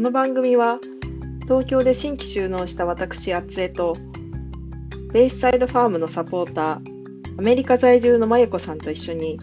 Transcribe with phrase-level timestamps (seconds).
[0.00, 0.78] この番組は
[1.42, 3.94] 東京で新規就農した私あつえと
[5.12, 9.38] ベイスサイドファームのサポーターアメリカ在住のまゆこさんと一緒に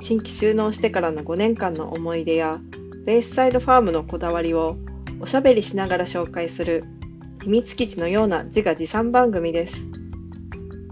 [0.00, 2.58] 新規就農してからの5年間の思い出や
[3.06, 4.76] ベイスサイドファームのこだわりを
[5.20, 6.82] おしゃべりしながら紹介する
[7.44, 9.86] 秘密基地のような自画自賛番組です。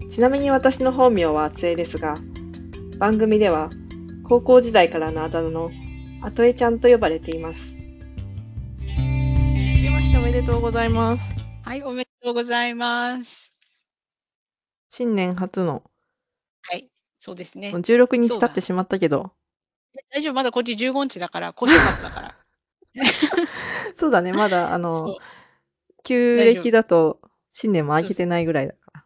[0.09, 2.15] ちなみに私の本名はあつえですが
[2.97, 3.71] 番組では
[4.23, 5.69] 高校時代からのあだ名の
[6.21, 7.80] あとえちゃんと呼ばれています。
[10.31, 11.35] めでとうございます
[11.65, 13.51] はい、おめでとうございます。
[14.87, 15.83] 新年初の
[16.61, 16.89] はい、
[17.19, 17.73] そうですね。
[17.75, 19.33] 16日経ってしまったけど
[19.93, 22.35] え大丈夫、まだこっち15日だから、今週末だから。
[23.93, 25.17] そうだねまだあの
[26.05, 27.19] 旧暦だと
[27.51, 29.05] 新年も明けてないぐらいだから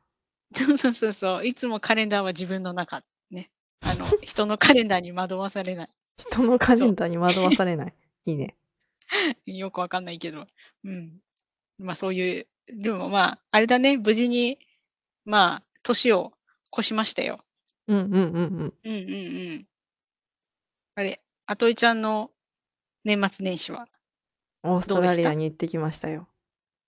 [0.53, 1.47] そうそうそうそう。
[1.47, 3.01] いつもカレンダーは自分の中。
[3.31, 3.49] ね。
[3.81, 5.89] あの、人のカレンダーに惑わされない。
[6.17, 7.93] 人のカレンダーに惑わされない
[8.27, 8.55] いいね
[9.45, 10.47] よくわかんないけど。
[10.83, 11.19] うん。
[11.77, 14.59] まあそういう、でもまあ、あれだね、無事に、
[15.25, 16.33] まあ、年を
[16.73, 17.43] 越しましたよ。
[17.87, 18.91] うんうんうんうんうんうんう
[19.59, 19.67] ん。
[20.95, 22.31] あれ、あといちゃんの
[23.03, 23.87] 年末年始は
[24.63, 26.27] オーストラリアに行ってきましたよ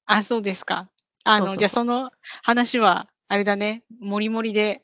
[0.06, 0.90] あ、そうですか。
[1.24, 4.84] あの、そうそうそうじゃあその話は、あれだね、もりもりで、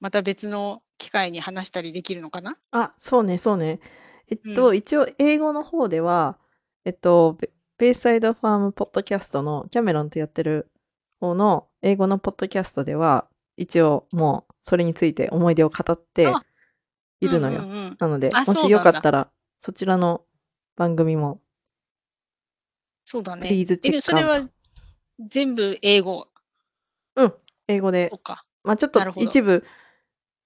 [0.00, 2.56] また別の機会に話したりできるのかな？
[2.72, 3.78] あそうねそうね
[4.28, 6.38] えっと、う一応英語の方では
[6.84, 10.70] えっとベベイサイドファームポッドキャストのキャメロンとやってる
[11.20, 16.44] 方の英語のポッドキャストでは一応もうそれについて思い出を語ってあ
[17.20, 17.96] いるのよ、うんうんうん。
[17.98, 19.28] なのであもしよかったら
[19.60, 20.22] そちらの
[20.76, 21.40] 番組も
[23.04, 23.48] そうだね。
[23.48, 24.48] Please えで check それは
[25.20, 26.28] 全部英語。
[27.68, 28.10] 英語で。
[28.64, 29.64] まあちょっと一部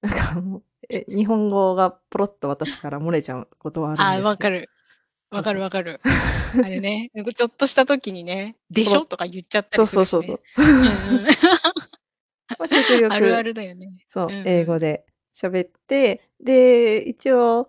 [0.03, 4.29] なんかもうえ日本語がポロッと私から漏れちゃうことはあるんですあ、けど。
[4.29, 4.70] わかる。
[5.31, 6.01] わかるわかる。
[6.63, 9.05] あれね、ちょっとした時にね、でしょ？
[9.05, 10.39] とか言っちゃったそうりするし、ね。
[10.55, 11.23] そうそうそうう。
[11.23, 11.25] ん
[13.07, 13.91] うああるあるだよね。
[14.09, 14.48] そう、うんうん。
[14.48, 15.05] 英語で
[15.35, 17.69] 喋って、で、一応、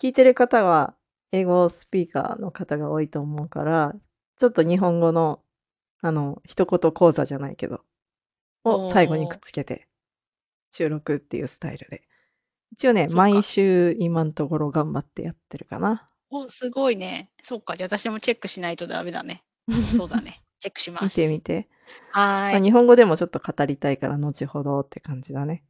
[0.00, 0.94] 聞いてる方は、
[1.32, 3.94] 英語スピーカーの方が多いと思うから、
[4.38, 5.42] ちょっと日本語の、
[6.00, 7.82] あの、一言講座じゃないけど、
[8.64, 9.86] を最後にくっつけて、
[10.72, 12.02] 収録っていうスタイルで。
[12.72, 16.10] 一応ね、毎週今のところ頑張ってやってるかな。
[16.30, 17.28] お、すごいね。
[17.42, 17.76] そっか。
[17.76, 19.44] じゃあ私もチェックしないとダメだね。
[19.96, 20.42] そうだね。
[20.58, 21.16] チェックしま見す。
[21.16, 21.68] てみて。
[22.10, 22.62] はまあ、ーい。
[22.62, 25.64] 日本語でもちょっと語りたいから、後ほどって感じだね。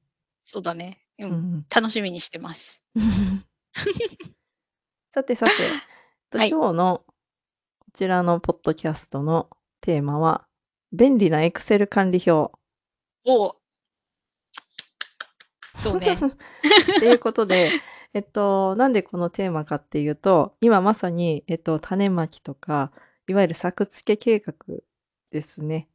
[0.44, 1.02] そうだね。
[1.18, 1.30] うん。
[1.30, 2.82] うん楽しみにしてます。
[5.10, 5.52] さてさて、
[6.30, 7.04] とはい今日の
[7.78, 9.48] こちらのポッドキャストの
[9.80, 10.46] テーマは、
[10.92, 12.54] 便利な Excel 管理表
[13.24, 13.56] お
[15.74, 16.16] そうね。
[16.98, 17.70] ということで、
[18.16, 22.90] えっと、なんでこのテーマかっていうと、今まさに、えっと、種まきとか、
[23.28, 24.54] いわゆる作付け計画
[25.30, 25.90] ですね。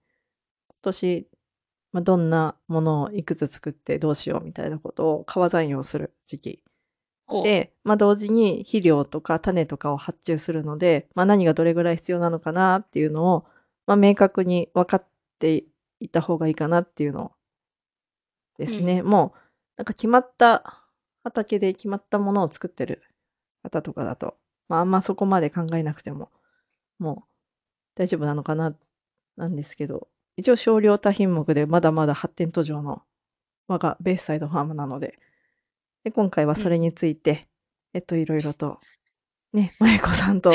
[0.67, 1.27] 今年、
[1.91, 6.63] まあ、どんなものをいくつ作ってどうしようみたいなことを川残用する時期
[7.27, 13.47] おで、まあ、同時に肥料とか種とかを発注するので、まあ、何がどれぐらい必要なのかなっていうのを、
[13.87, 15.07] まあ、明確に分かっ
[15.39, 15.63] て
[15.99, 17.31] いた方がいいかなっていうの
[18.59, 19.01] ですね。
[19.01, 19.39] もう
[19.77, 20.90] なんか決まった
[21.23, 23.03] 畑で決まったものを作ってる
[23.63, 24.35] 方とかだと、
[24.69, 26.29] まあ、あんまそこまで考えなくても
[26.99, 27.29] もう
[27.95, 28.75] 大丈夫なのかな
[29.37, 33.03] なんですけど一応少量多品目でまだまだ発展途上の
[33.67, 35.17] 我がベースサイドファームなので
[36.03, 37.47] で今回はそれについて、
[37.93, 38.79] えっといろいろと
[39.53, 40.51] ねまゆこさんと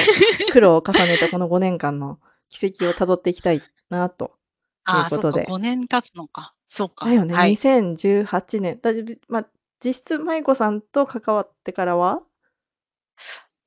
[0.53, 4.33] 苦労を重ねたこの5年間の軌跡をたどっていきたいなと
[4.89, 6.55] いうことで5年経つのか。
[6.69, 7.07] そうか。
[7.07, 7.53] だよね、はい。
[7.53, 8.91] 2018年だ
[9.29, 9.47] まあ
[9.85, 12.23] 実質まゆこさんと関わってからは？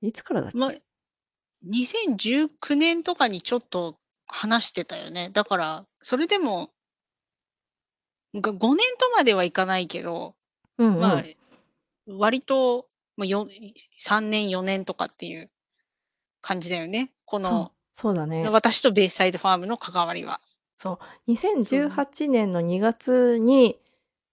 [0.01, 0.71] いつからだっけ、ま、
[1.67, 3.97] 2019年とかにちょっと
[4.27, 5.29] 話してたよね。
[5.33, 6.71] だから、それでも、
[8.35, 10.35] が5年とまではいかないけど、
[10.77, 11.23] うんうんまあ、
[12.07, 12.87] 割と、
[13.17, 13.47] まあ、よ
[13.99, 15.49] 3年、4年とかっていう
[16.41, 17.11] 感じだよね。
[17.25, 20.39] この、そうだね私とベースサイドファームの関わりは。
[20.77, 23.77] そう2018年の2月に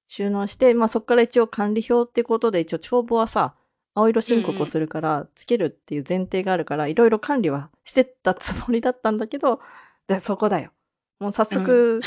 [0.06, 3.54] 収納して、まあ、そこから一応管理表ってことで一応帳簿はさ
[3.94, 9.60] 青色申告をするからつけるっていう前提があるから、いろいろ管理はしてたつもりだったんだけど
[10.06, 10.70] でそこだよ。
[11.18, 12.00] もう早速、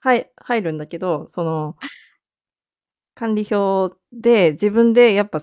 [0.00, 1.76] はい入るんだけどその
[3.14, 5.40] 管理表で自分でやっぱ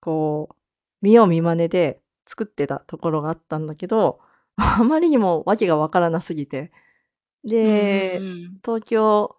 [0.00, 0.54] こう
[1.00, 4.20] 見よう見まねで作ってたところがあったんだけど
[4.56, 6.72] あまりにも訳がわからなすぎて。
[7.44, 8.60] で、うんうんうん。
[8.64, 9.36] 東京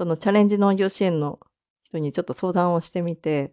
[0.00, 1.38] とのチャレンジ農業支援の
[1.84, 3.52] 人にちょっと相談をしてみて、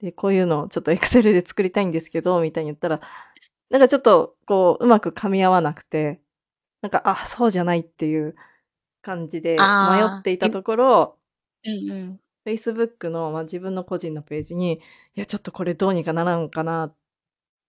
[0.00, 3.00] で、こういうのをちょっとエクセルで作りたいんですけど、みたいに言ったら、
[3.70, 6.20] なんかちょっとこう、うまく噛み合わなくて、
[6.82, 8.36] なんか、あ、そうじゃないっていう
[9.02, 9.64] 感じで迷
[10.20, 11.18] っていたところ
[11.64, 12.20] うんうん。
[12.46, 14.74] Facebook の、ま、自分の個人のページに、
[15.16, 16.94] いや、ちょっとこれどうにかならんかなっ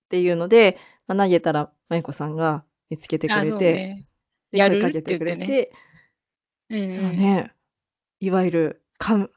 [0.09, 0.77] ていうので、
[1.07, 4.05] ま、投げたら、まゆこさんが見つけてくあ、れて、ね。
[4.51, 4.81] で、やる？
[4.81, 5.19] 声かけて。
[5.19, 5.71] くれて
[6.69, 6.91] うんうん。
[6.91, 7.53] そうね、
[8.21, 9.29] いわゆる、かん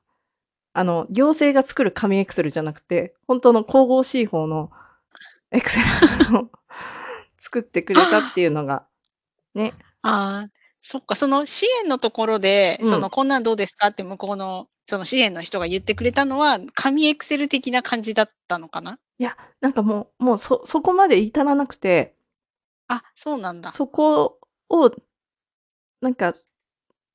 [0.75, 4.71] あの、行政が作る紙エクセルじゃなくて、ほんとの神々しい方の
[5.53, 6.51] エクセルを
[7.39, 8.87] 作ってくれたっていうのが、
[9.55, 9.75] ね。
[10.03, 10.51] ああ、
[10.81, 12.91] そっか、その支援のところで、うん。
[12.91, 18.99] その「こんなんどうですか？」って向こうの、その支援の人が言ってくれたのは、紙エクセル的な感じだったのかな？
[19.19, 22.15] いや、なんかもうもう、そそこまで至らなくて
[22.89, 23.73] あ、そうなんだ。
[23.73, 24.39] そこ
[24.69, 24.91] を
[26.01, 26.35] なんか、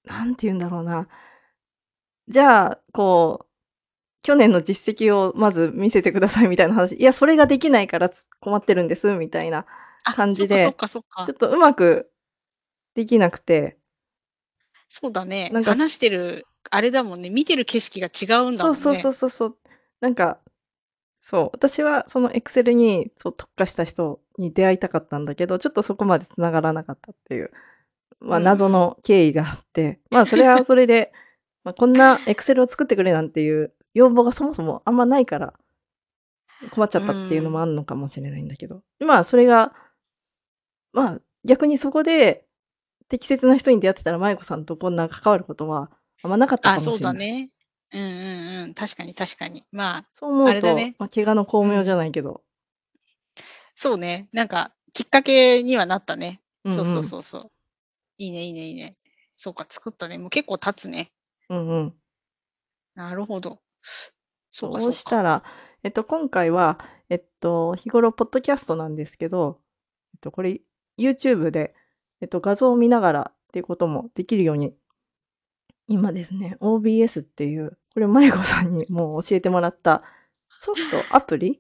[0.06, 1.08] 何て言うんだろうな。
[2.30, 3.46] じゃあ、こう、
[4.24, 9.66] 去年の実績をまず見せてくださいみたいな話、いや、それができないからつ困ってるんですみたいな
[10.04, 11.26] あ、そっかそっ感じで、かそっか。
[11.26, 12.12] ちょっとうまく
[12.96, 13.78] できなくて
[14.90, 19.10] そうだね、なんか、話してするあれだもんね、見てる景色が違うんだそうそうそもんね。
[19.10, 19.58] うそうそう。
[20.02, 20.40] なんか、
[21.20, 27.52] そう、私はそのエクセルに、そう、特化した人に出会いたかったんだけど、ちょっとそこまで繋がらなかったっていう、
[28.22, 28.72] うんま、謎うん。
[28.72, 31.14] の経緯があって、まあ、それはそれで、
[31.70, 35.54] ま、こんなエクセルを作ってくれなんていう要望がそもそもあんまないから
[36.72, 37.62] 困っちゃうったっていうのもん。
[37.62, 38.82] あんのかもしれないんだけど。
[39.00, 39.74] まあ、それが
[40.94, 42.46] まあ、逆にそこで、
[43.10, 45.90] 適切な人に出会ってたら、まゆこさんとこんな関わることは
[46.22, 47.14] あんまなかったあ、かもそうしんない。
[47.14, 47.50] だね。
[47.92, 49.66] うんうんうん、確かに確かに。
[49.72, 50.96] まあ、そう思うと、あれだね。
[51.00, 51.70] ま、怪我の功うん。
[51.70, 52.44] 名じゃないけど
[53.76, 56.42] そうね、なんかきっかけにはなったね。
[56.66, 57.04] そうそううんうん。
[57.04, 57.52] そうそう。
[58.18, 58.96] いいねいいねいいね。
[59.38, 60.18] そっか、作ったね。
[60.18, 61.12] もう結構経つね。
[61.50, 61.94] うんうん。
[62.96, 63.62] なるほど。
[64.50, 64.98] そうかそうそうか。
[64.98, 65.44] したら、
[65.84, 66.80] えっと、今回は、
[67.10, 69.62] えっと、日頃ポッドキャストなんですけど、
[70.14, 70.62] えっと、これ、
[70.98, 71.76] YouTube で、
[72.22, 74.74] えっと、画像を見ながらっていうこともできるように
[75.90, 80.04] 今ですね、OBS っていう、これまゆこさんにもう教えてもらった
[80.60, 81.60] ソフト、アプリ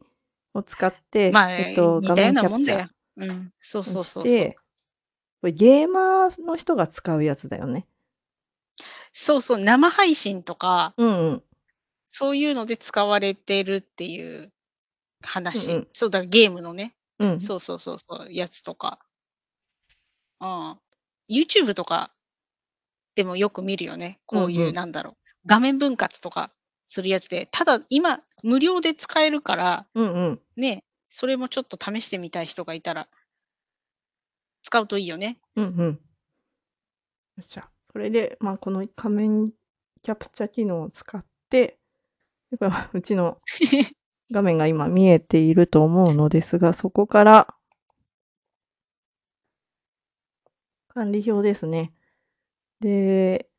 [0.53, 2.88] を使って、 まあ、えっと、画似たよう面キャプチャー。
[3.18, 4.24] うん、そうをそうそうそう。
[4.24, 4.56] して、
[5.42, 7.88] これゲーマーの人が使うやつだよね。
[9.11, 11.43] そうそう、生配信とかうんうん。
[12.09, 14.51] そういうので使われてるっていう
[15.21, 15.71] 話。
[15.71, 15.87] うんうん。
[15.93, 16.95] そうだ、ゲームのね。
[17.19, 17.41] うん。
[17.41, 18.99] そうそうそうそう、やつとか。
[20.39, 20.79] ああ、
[21.29, 22.11] YouTube とか
[23.15, 24.19] でもよく見るよね。
[24.25, 24.73] こういううんうん。
[24.73, 25.13] なんだろう、
[25.45, 26.51] 画面分割とか
[26.87, 30.41] するやつで、ただ今無料で使えるから、うんうん。
[30.55, 33.07] ね、それもちょっと試してみたい人がいたら
[34.63, 35.39] 使うといいよね。
[35.55, 35.85] うんうん。
[35.85, 35.97] よ
[37.41, 37.69] っしゃ。
[37.91, 39.47] それで、ま、この画面
[40.01, 41.80] キャプチャ機能を使って、
[42.94, 43.39] うちの
[44.31, 47.56] 画面が今見えていると思うのですが、そこから
[50.89, 51.94] 管理表ですね。
[52.81, 53.50] で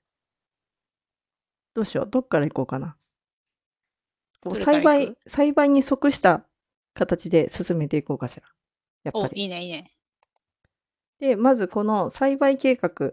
[1.75, 2.97] どうしよう、どっから行こうかな。
[4.43, 5.15] こう栽培？
[5.27, 6.45] 栽培に即した
[6.95, 8.43] 形で進めていこうかしら、
[9.05, 9.43] やっぱお、り。
[9.43, 9.91] いいねいいね。
[11.19, 13.13] で、まずこの栽培計画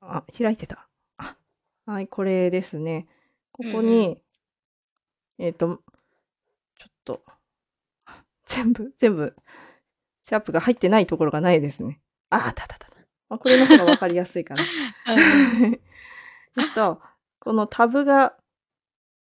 [0.00, 0.88] あ、開いてた。
[1.18, 1.36] あ、
[1.86, 3.06] はい、これですね。
[3.52, 3.74] こうんうん。
[3.76, 4.22] こに
[5.38, 5.80] えっと
[6.78, 7.22] ちょっと、
[8.46, 9.34] 全部全部、
[10.22, 12.00] シャープが入ってないところがないですね。
[12.30, 12.90] あ、あったたあった。
[13.28, 14.62] ま、これの方が分かりやすいかな。
[16.56, 17.00] えっと、
[17.38, 18.36] このタブが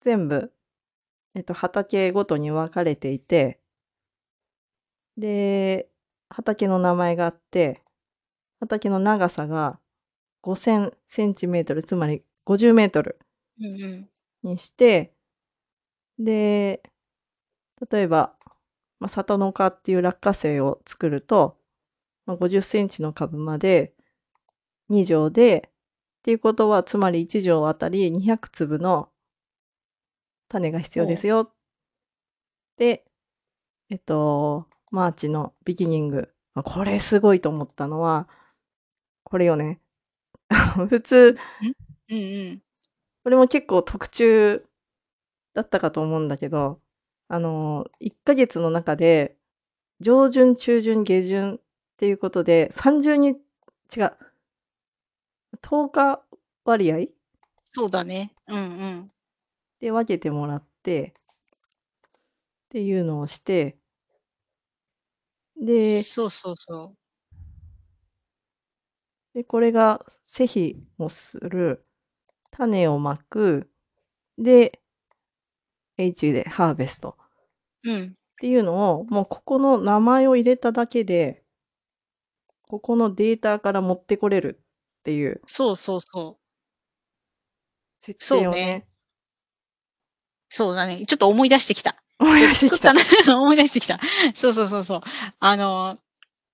[0.01, 0.53] 全部、
[1.35, 3.61] えっと、畑ごとに分かれていて
[5.17, 5.89] で、
[6.29, 7.83] 畑の名前があって、
[8.61, 9.79] 畑の長さが
[10.43, 13.17] 5000cm、つまり 50m
[13.59, 14.11] うんうん。
[14.43, 15.13] にして
[16.19, 16.83] で、
[17.91, 18.35] 例えば、
[19.01, 21.59] ま、里の花っていう落花生を作ると、
[22.27, 23.95] ま、50cm の株まで
[24.91, 25.71] 2錠で、
[26.21, 29.11] っていうことは、つまり1錠あたり200粒の
[30.51, 31.17] 種が必要で。
[31.17, 31.53] すよ。
[32.79, 33.05] で、
[33.91, 38.29] えっと、マーチのビギニング、ま、これすごいと思ったのは、
[39.25, 39.80] これよね。
[40.89, 41.73] 普通ん？
[42.11, 42.63] うんうん。
[43.25, 44.67] これも結構特注
[45.55, 46.81] だったかと思うんだけど、
[47.29, 49.37] あの、1ヶ月の中で、
[50.01, 51.61] 上旬、中旬、下旬っ
[51.99, 53.31] ていうことで、30に
[53.97, 54.13] 違う。
[55.63, 56.23] 10日
[56.65, 57.09] 割合？
[57.65, 58.33] そうだね。
[58.49, 58.63] うんう
[59.03, 59.13] ん。
[59.81, 61.15] で、分けてもらって
[62.69, 63.77] っていうのをして
[65.57, 66.97] でそうそうそう。
[69.35, 71.85] で、これが施肥をする、
[72.53, 73.71] 種を蒔く、
[74.39, 74.81] で
[75.99, 77.17] H でハーベスト。
[77.85, 78.17] うん。
[78.39, 81.43] ていうのを、もうここの名前を入れただけで
[82.71, 84.61] ここのデータから持ってこれる
[85.01, 86.41] っていうそうそうそう。
[88.01, 88.87] 設そうをね、
[90.49, 91.05] そうだね。
[91.07, 91.97] ちょっと思い出してきた。
[92.19, 92.91] 思い出してきた。
[92.91, 93.99] 作ったな、そ う思い出してきた。
[94.35, 95.01] そうそうそうそう。
[95.39, 95.99] あの、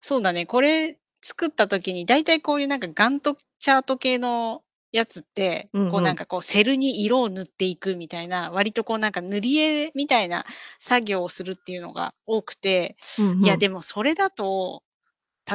[0.00, 0.46] そうだね。
[0.46, 10.44] これ作った時に、だいたいこういうなんかガントチャート系のやつって、うんうんこうなんかこうセルに色を塗っていくみたいな、割とこうなんか塗り絵みたいな
[10.78, 14.82] 作業をするっていうのが多くて、うんうんいやでもそれだと、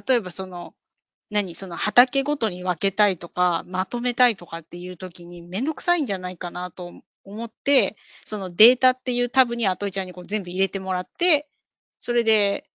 [0.07, 0.73] 例えばその、
[1.29, 6.91] 何その畑ごとに分けたいとか、まとめたいとかっていう時にめんどくさいんじゃないかなと
[7.23, 11.47] 思って、そのデータっていうタブにあといちゃんにこう全部入れてもらって、
[11.99, 12.65] それで、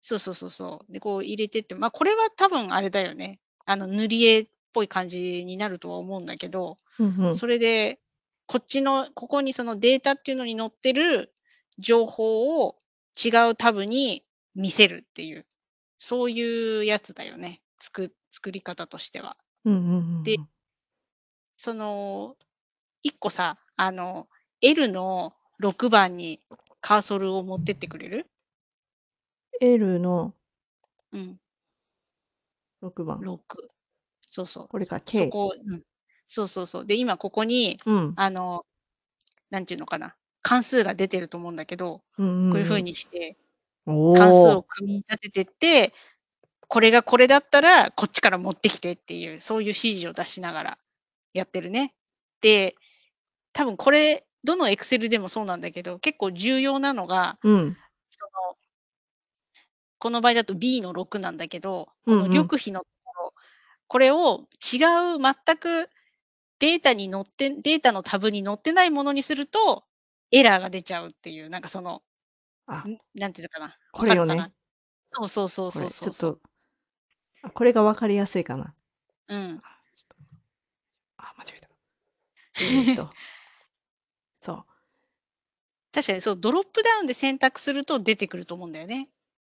[0.00, 0.92] そうそうそうそう。
[0.92, 3.40] で、こう入れてって、まあこれは多分あれだよね。
[3.66, 7.98] あの塗り絵っぽい感じになるとは思うんだけど、うんうんそれで、
[8.46, 11.34] こっちの、ここにそのデータっていうのに載ってる
[11.78, 12.76] 情報を
[13.16, 14.22] 違うタブに
[14.54, 15.46] 見せるっていう、
[15.96, 17.62] そういうやつだよね。
[17.80, 19.38] 作、作り方としては。
[19.64, 20.36] うんうんうんで
[21.58, 22.36] その、
[23.02, 24.28] 一個さ、あの、
[24.60, 26.40] L の6番に
[26.82, 28.26] カーソルを持ってってくれる
[29.62, 30.34] ？L の
[31.12, 31.40] うん、
[32.82, 33.18] 6番。
[33.20, 33.40] 6。
[34.36, 34.68] そうそう。
[34.68, 35.28] これか、そ K。
[35.28, 35.82] こ、うん。
[36.26, 36.86] そうそうそう。
[36.86, 38.12] で、今ここに、うん。
[38.16, 38.66] あの、
[39.48, 40.14] なんていうのかな。
[40.42, 43.38] 関数が出てると思うんだけど、うんこういう風にして、
[43.86, 45.94] お関数をー組み立ててって、
[46.68, 50.78] これがこれだったら、こっちから持ってきてっていう、そういう指示を出しながら
[51.32, 51.94] やってるね。
[52.42, 52.76] で、
[53.54, 57.76] 多分これ、どの Excel でもそうなんだけど、結構重要なのが、うん。
[58.10, 58.56] その、
[59.98, 62.86] この場合だと B の6なんだけど、このうんうん緑比のと
[63.88, 64.78] これを違
[65.16, 65.88] う、全く
[66.58, 69.84] データに載って、データのタブに載ってないものにすると、
[70.30, 72.02] エラーが出ちゃうっていう、なんかその、
[72.66, 73.76] なんていうのかな？
[73.92, 74.52] これよね
[75.10, 76.30] そうそうそうそうそうそう。
[76.30, 76.40] ょっと、
[77.42, 78.74] あこれがわかりやすいかな。
[79.28, 79.62] うん。
[79.62, 80.16] あ、ちょっと
[81.18, 81.68] あ間違えた。
[82.60, 83.10] えーっと、
[84.42, 84.64] そう。
[85.92, 89.10] 確かにそう、ドロップダウンで選択すると出てくると思うんだよね。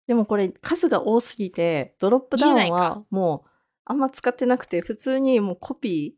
[0.06, 3.50] でもこれ数が多すぎて、ドロップダウンはもう
[3.87, 6.14] あんま使ってなくて、普通にもうコピ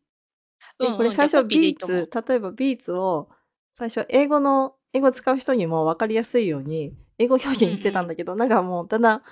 [0.80, 0.84] ー。
[0.84, 0.92] うんうん。
[0.92, 3.28] でこれ最初ビーツ、例えばビーツを
[3.74, 9.22] 最初英語の、英語使う人にも分かりやすいように、英語表現にしてたんだけど、なんかもうだんだん、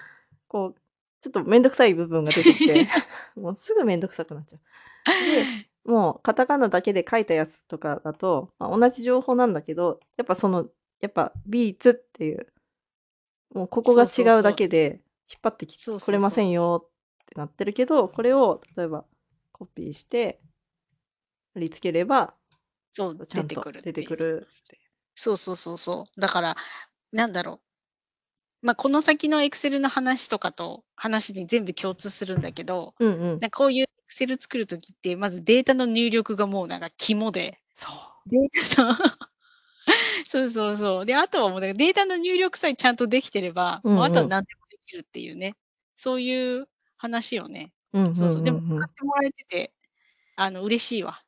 [0.47, 0.81] こう、
[1.21, 2.87] ちょっとめんどくさい部分が出てきて、
[3.35, 4.61] もうすぐめんどくさくなっちゃう。
[5.87, 10.69] で、もうカタカナだけで書いたやつとかだと、まあ、同じ情報なんだけど、やっぱその、
[11.01, 12.47] やっぱビーツっていう、
[13.55, 15.01] もうここが違うだけで
[15.31, 16.07] 引っ張ってきそうそうそう。
[16.07, 16.89] くれませんよ
[17.37, 19.05] ってなってるけど、これを例えば
[19.53, 20.41] コピーして、
[21.55, 22.35] 貼り付ければ、
[22.93, 24.49] そう、ちゃんと出てくる。
[25.15, 26.21] そうそうそうそう。
[26.21, 26.57] だから、
[27.13, 27.61] なんだろ
[28.63, 28.67] う。
[28.67, 33.21] まあ、この先の Excel の話とかと話に全部共通するんだけど、うんうん。
[33.23, 38.31] なんかこういう Excel 作るときって、まずデータの入力がもうなんか肝で、そう。
[38.31, 38.97] データ
[40.27, 41.07] そうそうそう。
[41.07, 45.55] で、あとはもうデータの入力さえちゃんとできてれば、うんうんもうあとは何でもできるっていうね。
[45.97, 46.69] そういう
[47.07, 47.73] 話よね。
[47.93, 48.43] うんうんうん、そうそう。
[48.43, 49.73] でもうん使ってもらえてて、
[50.37, 51.23] あの、嬉しいわ。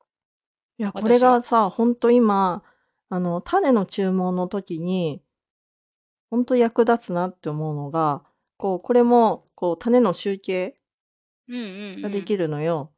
[0.79, 2.63] いや、こ私れがさ、ほんと今、
[3.09, 5.23] あの、種の注文の時に、
[6.31, 8.23] ほんと役立つなって思うのが、
[8.57, 10.79] こう、これも、こう、種の集計
[11.49, 12.03] うんうん、うん。
[12.03, 12.93] ができるのよ。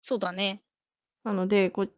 [0.00, 0.62] そうだね。
[1.24, 1.92] なので、こう、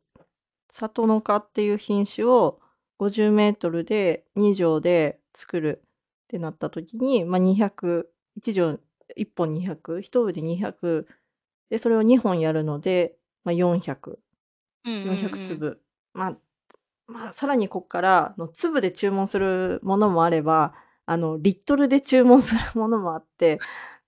[0.71, 2.61] 里の花っていう品種を
[2.99, 8.79] 50メートルで2錠で作るってなった時に、まあ、200、1錠、
[9.17, 11.07] 1本200、1部で200、
[11.71, 14.19] で、それを2本やるので、まあ、400。
[14.85, 15.17] うんうん、うん。
[15.17, 15.83] 400粒。
[16.13, 16.37] まあ、
[17.07, 20.75] まあ、さらにここからの粒で注文するものもあれば、
[21.07, 23.59] あの、リットルで注文するものもあって、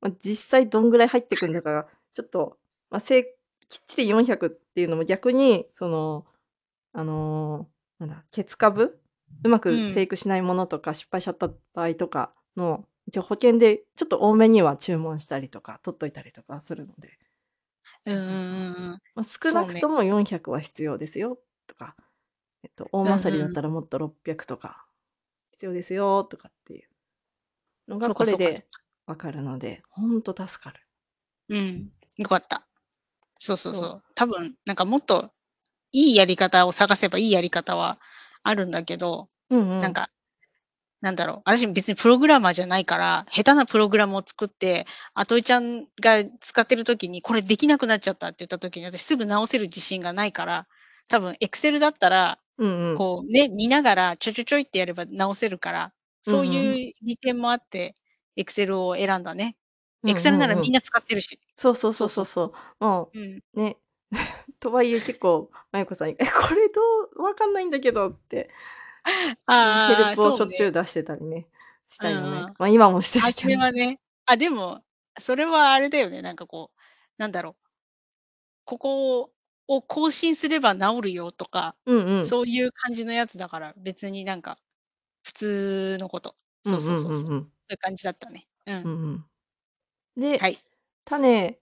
[0.00, 2.59] まあ、実際どんぐらい入ってくるのかが、ちょっと、
[2.90, 3.25] まあ、せい
[3.69, 6.26] きっちり400っていうのも逆に、その、
[6.92, 8.99] あのーなんだ、ケツ株
[9.45, 17.19] うまくうん生育しないものとか、失敗しちゃった場合とかの、一応保険でちょっと多めには注文したりとか、取っといたりとかするので。
[19.23, 21.97] 少なくとも400は必要ですよとか、
[22.62, 24.87] えっと、大まさりだったらもっと600とか
[25.52, 26.88] 必要ですよとかっていう
[27.88, 28.66] のがこれで
[29.07, 30.80] わかるので、ほんと助かる。
[31.49, 31.90] うん。
[32.16, 32.66] よかった。
[33.38, 33.83] そうそうそう。
[33.83, 35.30] そう多分、なんかもっと
[35.92, 37.99] いいやり方を探せばいいやり方は
[38.42, 39.80] あるんだけど、うんうん。
[39.80, 40.11] なんか、
[41.02, 41.42] なんだろう。
[41.47, 50.66] 私別にプログラマーじゃないから、下手なプログラムを作って、あといちゃんが使ってる時に、これできなくなっちゃったって言った時に、私すぐ直せる自信がないから、
[51.09, 53.04] 多分、エクセルだったら、うんうん。
[53.04, 55.92] こうね、見ながら、ちょちょちょいってやれば直せるから、
[56.23, 56.47] そう。
[56.47, 57.95] いう利点もあって、
[58.37, 59.57] エクセルを選んだね。
[60.02, 60.47] うんエクセルな。
[60.49, 61.38] らみんな使ってるし。
[61.57, 62.85] そうそうそそうそうそうそうそう。
[62.85, 63.12] もう。
[63.14, 63.40] うん。
[63.54, 63.78] う、ね。
[64.61, 66.80] とはいえ結構、マユコさん、「え、これど
[67.16, 68.50] う分かんないんだけど」って。
[69.47, 69.52] あ
[69.87, 70.45] あルああああ、プをしょ。
[70.45, 71.49] っちゅう出してたりね、
[71.87, 72.49] しうんたよね。
[72.49, 72.57] うん。
[72.59, 73.50] ま、今もしてる初けど。
[73.50, 74.00] めはね。
[74.26, 74.85] あ、でも、
[75.19, 76.80] それはあれだよね、なんかこう、
[77.19, 77.57] なんだろう。
[78.66, 79.33] ここ
[79.69, 82.25] を更新すれば治るよとか、うんうん。
[82.25, 84.59] そういう感じのやつだから、別になんか、
[85.25, 86.37] 普通のこと。
[86.64, 87.33] そううんうそうそうそう。
[87.33, 87.52] んうんうん。
[87.69, 88.49] そういう感じだったね。
[88.66, 88.85] うん。
[88.85, 88.92] うん
[90.16, 90.21] うん。
[90.21, 90.61] で、はい。
[91.04, 91.61] 種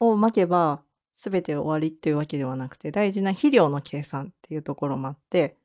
[0.00, 0.84] をまけば、
[1.16, 5.58] 全て終わりっていうわけではなくて、大事な肥料の計算っていうところもあって。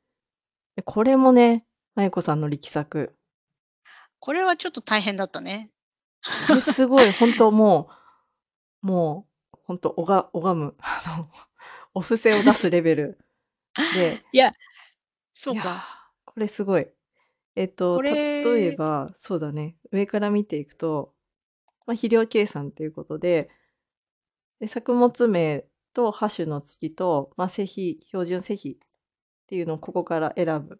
[0.78, 1.64] で、これもね、
[1.96, 3.16] マユコさんの力作。
[4.20, 5.70] これはちょっと大変だったね。
[6.46, 7.88] これすごい、ほんとも
[8.84, 11.28] うもう、ほんと、おが拝む、あの、
[11.94, 13.18] お布施を出すレベル
[13.96, 14.52] で いや、
[15.34, 16.12] そうか。
[16.24, 16.86] これすごい。
[17.56, 18.10] えっと、こ例
[18.44, 21.12] えれば、そうだね、上から見ていくと、
[21.86, 23.50] ま、肥料計算っていうことで
[24.60, 28.78] で、作物名と葉種の月と、ま、施肥標準施肥
[29.48, 30.78] っていうのをここから選ぶ。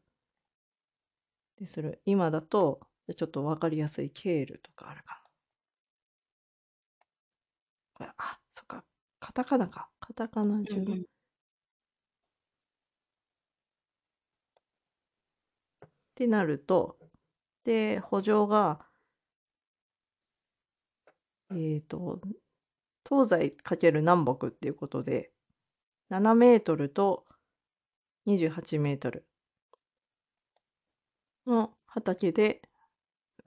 [1.60, 2.00] でする。
[2.04, 2.80] 今だと、
[3.16, 5.28] ちょっと分かりやすいケールとかあるかな。
[7.94, 8.84] これ、あ、そっか、
[9.20, 9.90] カタカナか。
[10.00, 11.08] カタカナ順のうんうん。
[15.86, 16.98] ってなると、
[17.64, 18.86] で、圃場が
[21.56, 22.20] えっと、
[23.08, 25.32] 東西×南北っていうことで、
[26.10, 27.26] 7m と
[28.28, 29.24] 28m。
[31.46, 32.60] の畑で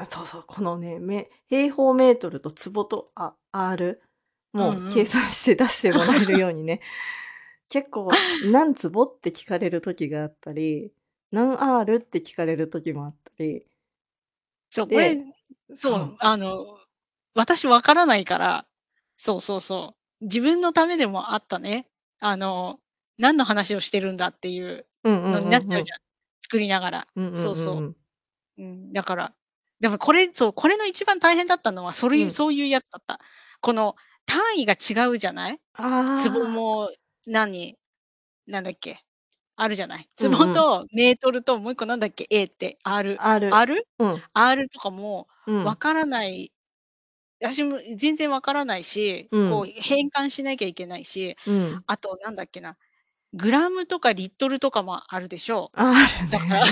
[0.02, 4.02] あ、そうそう、このね、め平方メートルと坪と、あ、アール、
[4.52, 5.06] もう計。
[5.06, 6.82] 算して出してもらえるようにね。
[7.70, 8.10] 結構
[8.52, 10.92] 何坪って聞かれる時があったり、
[11.32, 13.66] 何アールって聞かれる時もあったり。
[14.72, 15.24] そう、これで
[15.76, 16.18] そう、そう。
[16.20, 16.80] あの、
[17.36, 18.66] 私分からないから、
[19.18, 21.88] そうそうそう、自分のためでもあったね。
[22.20, 22.80] あの、
[23.22, 24.88] 何の話をしてるんだっていう
[25.32, 25.48] のに。
[25.48, 26.00] なっちゃうじゃん、
[26.42, 27.08] 作りながら。
[27.34, 27.96] そうそうん。
[28.60, 28.64] う。
[28.64, 29.36] うん、だから、
[29.82, 32.32] でもこれ、そう、これの一番大変だったのは、それうん。
[32.32, 33.20] そういうやつだった。
[33.62, 33.96] この
[34.28, 35.60] 単位が違うじゃない？
[36.16, 36.62] 坪ああ。
[36.62, 36.92] も
[37.28, 37.78] 何？
[38.48, 39.00] なんだっけ、
[39.58, 40.10] あるじゃない？
[40.20, 40.36] うんうん。
[40.36, 43.88] 坪とメートルともう1個なんだっけ、A って、アール、アール、アール？
[44.00, 44.24] うん。
[44.34, 45.64] アールとかもうん。
[45.64, 46.54] 分からない
[47.42, 49.50] 私も全然分からないし、うん。
[49.50, 51.84] こう変換しなきゃいけないし、うん。
[51.88, 52.78] あとなんだっけな、
[53.34, 56.32] グラムとかリットルとかもあるでしょあるう。
[56.32, 56.72] だからね。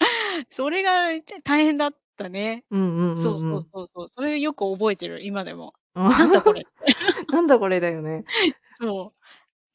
[0.50, 2.64] それが、て大変だったね。
[2.70, 3.62] うんうんうそうそうんうん。
[3.64, 4.08] そうそう。
[4.08, 5.74] それよく覚えてる、今でも。
[5.94, 6.66] なんだこれ。
[7.32, 8.24] なんだこれだよね。
[8.70, 9.18] そう。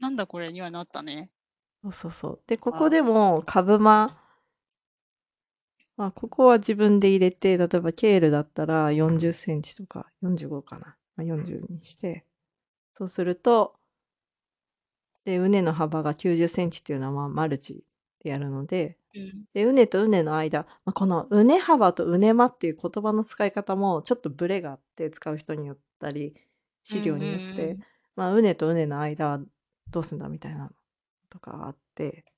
[0.02, 1.30] なんだこれにはなったね。
[1.84, 2.39] そうそうそう。
[2.48, 2.89] で、ここああ。
[2.89, 4.17] でも株間
[5.98, 10.98] ま、ここは自分で入れて、例えばケールだったら 40cm とか45かな。
[11.15, 12.26] ま、40にして、
[12.95, 13.76] そうすると
[15.26, 17.84] で、畝の幅が 90cm っていうのは、ま、マルチ
[18.24, 19.46] でやるので、うん。
[19.54, 26.36] で、畝と畝の間、ま、この畝幅と畝間っていう言葉の使い方もちょっとブレがあって、使う人によったり、
[26.84, 27.86] 資料によって、うん。
[28.16, 29.40] ま、畝と畝の間は
[29.90, 30.70] どうすんだみたいな
[31.30, 32.34] とかがあってっ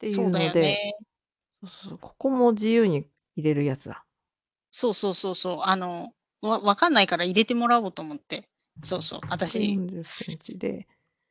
[0.00, 0.78] ていそうので。
[1.62, 4.04] そうそう、ここも自由に入れるやつだ。
[4.74, 5.58] そうそうそうそう。
[5.62, 8.48] あの、わ分かんないから入れてもらおうと思って。
[8.80, 10.86] そうそう、あたで、し 40cm で、で、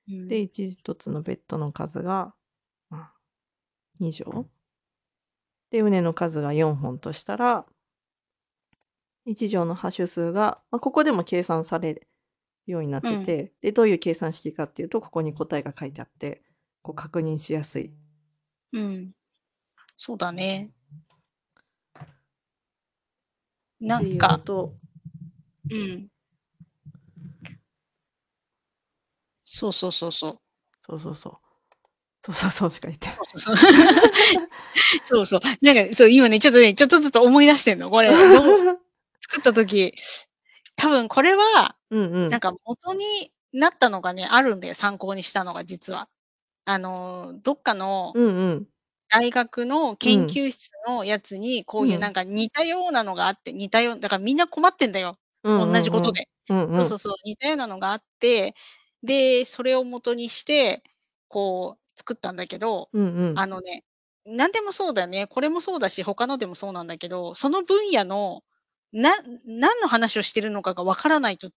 [0.10, 0.42] うん。
[0.42, 2.36] 1つのベッドの数が、
[2.90, 3.14] ま、
[4.00, 4.50] 2畳？
[5.72, 7.66] で、畝の数が4本としたら
[9.26, 12.08] 1畳の葉種数が、ま、ここでも計算される
[12.68, 13.20] ようになっうん。
[13.20, 16.44] てて、で、どういう計算式かっていうと、ここに答えが書いてあって、
[16.84, 17.94] こう確認しやすい。
[18.74, 19.14] うん。
[19.98, 20.74] そうだね。
[23.80, 24.76] なんかと
[25.72, 26.10] うん。
[29.54, 30.38] そうそうそうそう。
[30.88, 31.34] そうそうそう。
[32.26, 33.18] そうそうそうしか言ってない。
[33.18, 33.72] そうそうそう。
[35.06, 35.42] そうそう。
[35.62, 37.90] なんか、そう、今ね、ちょっとね、ちょっとずつ思い出してんの。
[37.92, 38.10] これ、
[39.22, 39.94] 作った時、
[40.78, 42.30] 多分これは、うんうん。
[42.32, 46.10] なんか元になったのがね、あるんだよ、参考にしたのが実は。
[46.66, 48.68] あの、どっかのうんうん。
[49.10, 49.98] 大学のうん。
[49.98, 52.14] 研究室のやつに、こういうなうん。
[52.14, 55.92] んか似たようなのがあって、似たようだからみんな困ってんだよ、うんおんなじ。
[55.92, 56.30] ことで。
[56.50, 56.74] うんうん。
[56.74, 58.56] そうそうそう、似たようなのがあって、
[59.04, 60.84] で、それを元にして、
[61.28, 63.40] こう作ったんだけど、うんうん。
[63.40, 63.84] あのね、
[64.26, 68.44] なんでもそうだよね、これもそうだし、他のでもそうなんだけど、その分野の、
[68.94, 69.12] な
[69.46, 71.54] 何の話をしてるのかが分からないと、つ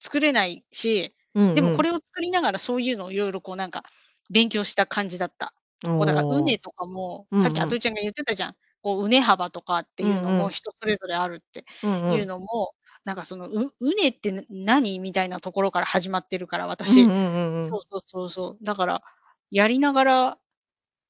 [0.00, 1.54] 作れないし、うんうん。
[1.54, 3.84] でもこれを作りながらそういうのを色々こうなんか
[4.30, 5.54] 勉強した感じだった。
[5.82, 6.42] こうだから、おお。
[6.44, 7.66] 畝とかも、さっきうんうん。
[7.66, 8.56] アトイちゃんが言ってたじゃん。
[8.82, 10.50] こう畝幅とかっていうのもうんうん。
[10.50, 12.12] 人それぞれあるってうんうん。
[12.14, 17.04] いうのも、なんかその、う畝ってな何みたいなところから始まってるから、私。
[17.04, 18.64] そうそうそうそう。
[18.64, 19.02] だから、
[19.50, 20.38] やりながら、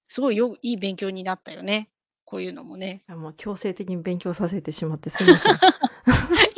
[0.08, 1.90] すごいよいい勉強になったよね。
[2.24, 3.02] こういうのもね。
[3.08, 5.52] いや、もう強制的に勉強させてしまってすいません。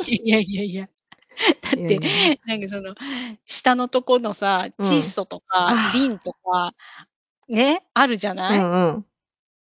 [0.07, 0.87] いやいやいや。
[1.61, 1.99] だって。
[2.45, 2.95] なんかその、
[3.45, 4.87] 下のとこのさ、うん。
[4.87, 5.91] 窒素とかああ。
[5.93, 6.73] リンとか、
[7.49, 8.59] ね、あるじゃうない？
[8.59, 9.05] んうん。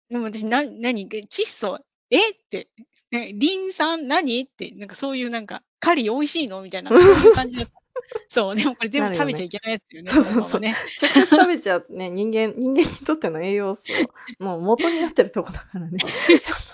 [0.09, 1.79] でも私、な何、げ窒素、
[2.11, 2.31] え？
[2.31, 2.69] って、
[3.11, 4.41] ね、リン酸何？
[4.41, 6.61] って、なんかそういうなんか、カリ美味しいの？
[6.61, 7.73] みたいな、そういう感じだった。
[8.29, 9.13] そう、でもこれ全部。
[9.15, 10.61] 食べちゃいけないやつだよね、そうそうそう。
[10.61, 10.75] ね。
[11.01, 13.91] 直接食べちゃね、人間人間にとっての栄養素
[14.39, 15.99] の元になってるとこだからね。
[15.99, 16.07] ちょ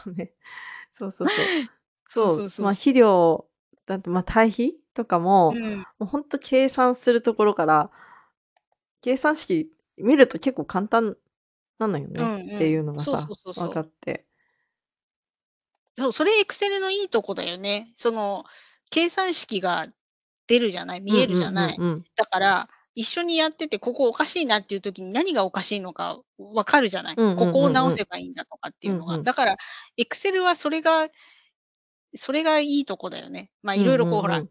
[0.02, 0.34] っとね。
[0.94, 1.38] そうそうそう。
[2.08, 2.68] そうそう、ま、そうそうそう。
[2.70, 3.46] 肥料
[3.86, 5.78] だと、ま、堆肥とかも、うん。
[5.80, 7.90] もうほんと計算するところから
[9.02, 11.18] 計算式見ると結構簡単
[11.80, 13.72] なのようんねっていうのがさ、分。
[13.72, 14.26] かって。
[15.98, 17.92] そう、それエクセルのいいとこだよね。
[17.96, 18.44] その、
[18.90, 19.88] 計算式が
[20.48, 21.76] 出るじゃない、見えるうんうんじゃない。
[21.80, 22.04] うんうん。
[22.16, 27.16] だから、一緒にやってて、ここおかしいなっていう時に何がおかしいのか分かるじゃない。
[27.18, 27.74] うんうんここをうんうん。
[27.74, 29.14] 直せばいいんだとかっていうのが。
[29.14, 29.24] うんうん。
[29.24, 29.58] だから、
[29.98, 31.08] エクセルはそれが
[32.14, 33.52] それがいいとこだよね。
[33.64, 34.50] ま、うん色々こうほら、うんうん。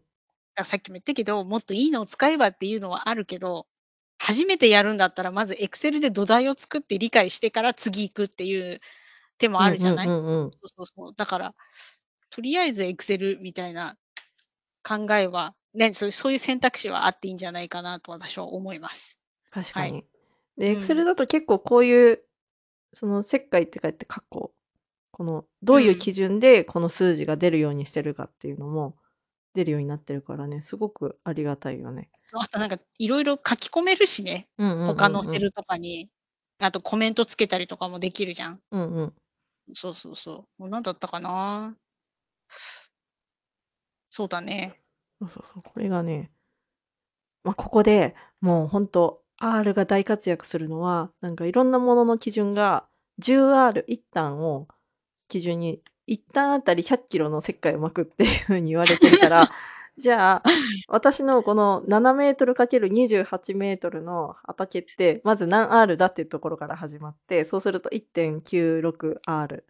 [0.55, 3.67] あ、さっきも言ったけど、もっといいのを使えばっていうのはあるけど、
[4.19, 8.81] 初めてやるんだったら、まずエクセルで土台を作って理解してから次行くっていう
[9.39, 10.07] 手もあるじゃない？
[10.07, 10.51] うんうん。
[10.51, 11.15] そうそうそう。
[11.15, 11.55] だから、
[12.31, 13.97] とりあえずエクセルみたいな
[14.83, 19.19] 考えは、ね、そういうそういう選択肢はあっていいんじゃないかなと私は思います。
[19.51, 19.63] はい。
[19.65, 20.05] 確かに。
[20.57, 21.05] で、エクセルうん。
[21.05, 22.23] だと結構こういう、
[22.93, 24.53] その切開って書いて括弧、
[25.11, 25.97] このどういううん。
[25.97, 28.97] 基準でこの数字が出るようにしてるかっていうのも、
[29.55, 32.09] 出るようになってるからね、すごくありがたいよね。
[32.33, 34.47] あとなんか色々書き込めるしね。
[34.57, 35.19] うんうん他うんうん。
[35.19, 36.09] のセルとかに。
[36.59, 38.61] あとコメントつけたりとかもできるじゃん。
[38.71, 39.15] うんうん。
[39.73, 40.61] そうそうそう。
[40.61, 41.75] もうなんだったかな。
[44.11, 44.79] そうだね。
[45.21, 46.31] そうそうそう、これがね
[47.45, 52.87] ま、ここで、もうほんと、R が大活躍するのは、なんかいろんなものの基準が
[53.19, 54.67] 10R、1単を
[55.29, 59.49] 基準に、1単あたり 100kg の石灰を撒くっていう風に言われてるから、
[59.97, 60.43] じゃあ、
[60.89, 69.63] 私のこの 7m×28m の畑って、まず何 R だっていうところから始まって、そうすると 1.96R。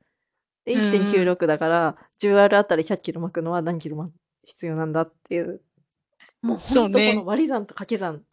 [0.66, 1.26] で、いうんってんきゅううん。
[1.26, 4.10] ろくだから、10R あたり 100kg 撒くのは何 kg ま
[4.46, 5.62] 必要なんだっていう。
[6.42, 7.24] もうほんとこのそうね。
[7.26, 8.24] 割り算と掛け算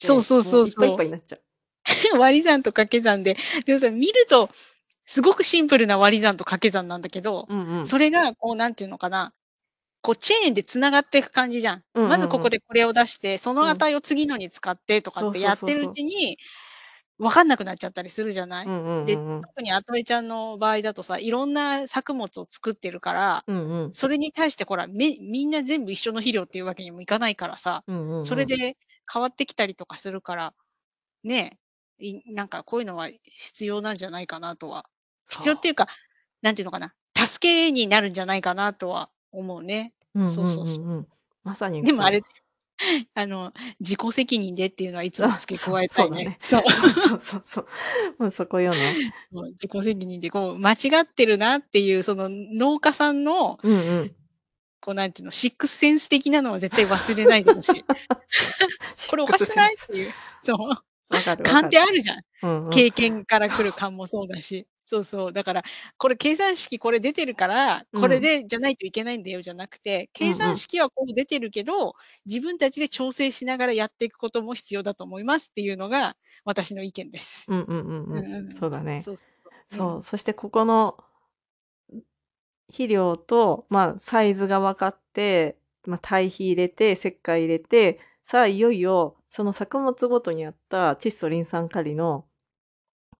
[0.00, 0.98] そうそうもういっぱいいっそうそう。
[0.98, 1.42] ぱいになっちゃう。
[2.18, 4.50] 割り算と掛け算で、でもさ、見ると
[5.06, 7.86] すごくシンプルな割り算と掛け算なんだけど、うんうん。
[7.86, 9.32] それがこう何て言うのかな、
[10.04, 11.82] こうチェーンで繋がってく感じじゃん。
[11.94, 12.48] うんまずこうんうん。
[12.48, 13.84] こでこれを出して、そのうん。
[13.88, 15.94] 値を次のに使ってとかってやってるう。
[15.94, 16.36] ちに、
[17.18, 18.66] 分かんなくなっちゃったりするじゃない？
[18.66, 19.48] うんうんうで、んうん。
[19.54, 23.94] 特にアトエちゃんの場合だとさ、いろんな作物を作ってるから、うんうん。
[23.94, 28.24] それに対してほら、めみんな全部一緒の肥料っていうわけにもいかないからさ、うんうんうん。
[28.24, 28.76] それで
[29.12, 30.54] 変わってきたりとかするから、
[31.24, 31.58] ね、
[32.00, 34.86] いなんかこういうのは必要なんじゃないかなとは。
[35.30, 35.88] 必要っていうか、
[36.42, 39.92] なんていうのかな、助けになるんじゃないかなとは思うね。
[40.14, 40.84] うんうんそうそうそう。
[40.84, 41.08] うんうん。
[41.42, 42.22] まさにでもあれ。
[43.14, 46.38] あの、自己責任でっていうのはいつもあ、付け加えたいね。
[46.40, 46.62] そう。
[46.70, 46.90] そう。
[46.90, 48.78] そうそうそうそこよね。
[49.30, 54.14] もう自己責任でこう間違ってるなっていうその農家さんのうんうん。
[54.80, 57.84] こうなんていうの、シックスセンス的なのは絶対忘れないで欲しい。
[59.08, 59.56] これおかしく。
[59.56, 59.74] ない？
[59.74, 60.12] っていう。
[60.42, 60.58] そう。
[61.08, 61.70] 分かる分勘っかる。
[61.70, 62.22] てあるじゃん。
[62.42, 62.70] うんうん。
[62.70, 64.66] 経験から来る勘もそうだし。
[64.86, 65.32] そうそう。
[65.32, 65.62] だから、
[65.96, 68.28] これ計算式これ出てるから、これうん。
[68.28, 70.64] でじゃないといけないんだよじゃなくて、計算うんうん。
[70.64, 71.94] 式はこう出てるけど、
[72.26, 77.48] 自分たちで調整しながらやっていくことも必要だと思いますっていうのが私の意見です。
[77.48, 78.20] うんうんうんうん。
[78.20, 78.60] うんうんうん。
[78.60, 79.08] そうだね。
[79.08, 79.76] そうそうそう。
[79.78, 79.92] うん。
[79.92, 81.04] そう、そしてここの
[82.68, 92.26] 肥料と、ま、サイズが分かって、ま、堆肥入れて、石灰入れて、さあいよいよ、その作物ごとにあった窒素、リン酸、カリの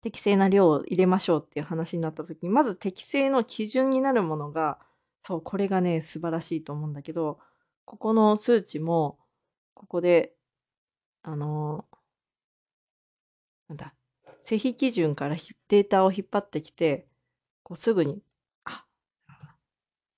[0.05, 4.79] 適正な量を入れましょうっていう話になった時に、まず適正の基準になるものが、
[5.23, 7.39] そう、これがね、素晴らしいと思うんだけど、
[7.87, 9.19] ここの数値も、
[9.73, 10.35] ここで、
[11.23, 11.87] あの
[13.71, 13.95] なんだ、
[14.43, 17.09] 施肥基準からひデータを引っ張ってきて、
[17.63, 18.21] こうすぐに、
[18.67, 18.85] あ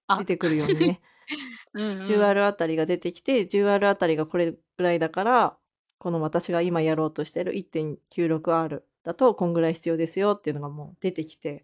[0.09, 0.25] 出あ。
[0.25, 1.01] てくるようにね。
[1.75, 2.25] うんじゅううん。
[2.25, 5.57] アールあたりが出てきて、10R あたりがこれぐらいだから、
[5.99, 11.63] この私が今やろうとしてる 1.96R だとこんぐらい必要ですよっていうのがもう出てきてっ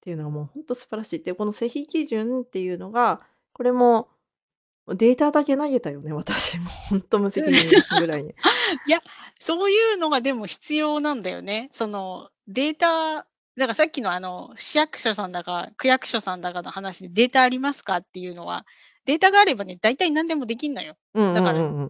[0.00, 1.22] ていうのがもうほんと素晴らしい。
[1.22, 3.20] で、この施肥基準っていうのが、
[3.52, 4.08] これも
[4.86, 6.70] データだけ投げたよね、私も。
[6.88, 8.30] ほんと無責任ぐらいに。
[8.30, 9.00] いや、
[9.40, 11.68] そういうのがでも必要なんだよね。
[11.72, 18.64] そのデータだからさっきのあの、市役所さんだか、区役所さんだかの話でデータありますかっていうのは、
[19.06, 20.96] データがあればね、大体何でもできんのよ。
[21.14, 21.58] だから。
[21.58, 21.84] そ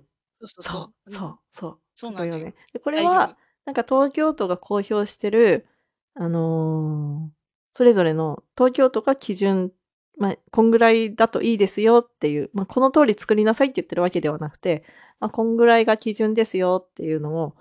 [0.45, 0.93] うそうそそう。
[1.07, 1.79] う、そう、そう。
[1.95, 2.33] そうなのよ。
[2.33, 2.55] これよね。
[2.73, 3.03] で、これ。
[3.03, 3.37] は、
[3.67, 5.67] なんか東京都が公表してる、
[6.15, 7.31] あの、
[7.73, 9.73] それぞれの東京都が基準、
[10.19, 14.85] ま、こんぐらいだといいですよっていう、ま、この通り作りなさいって言ってるわけではなくて、
[15.21, 17.57] ま、こんぐらいが基準ですよっていうのを、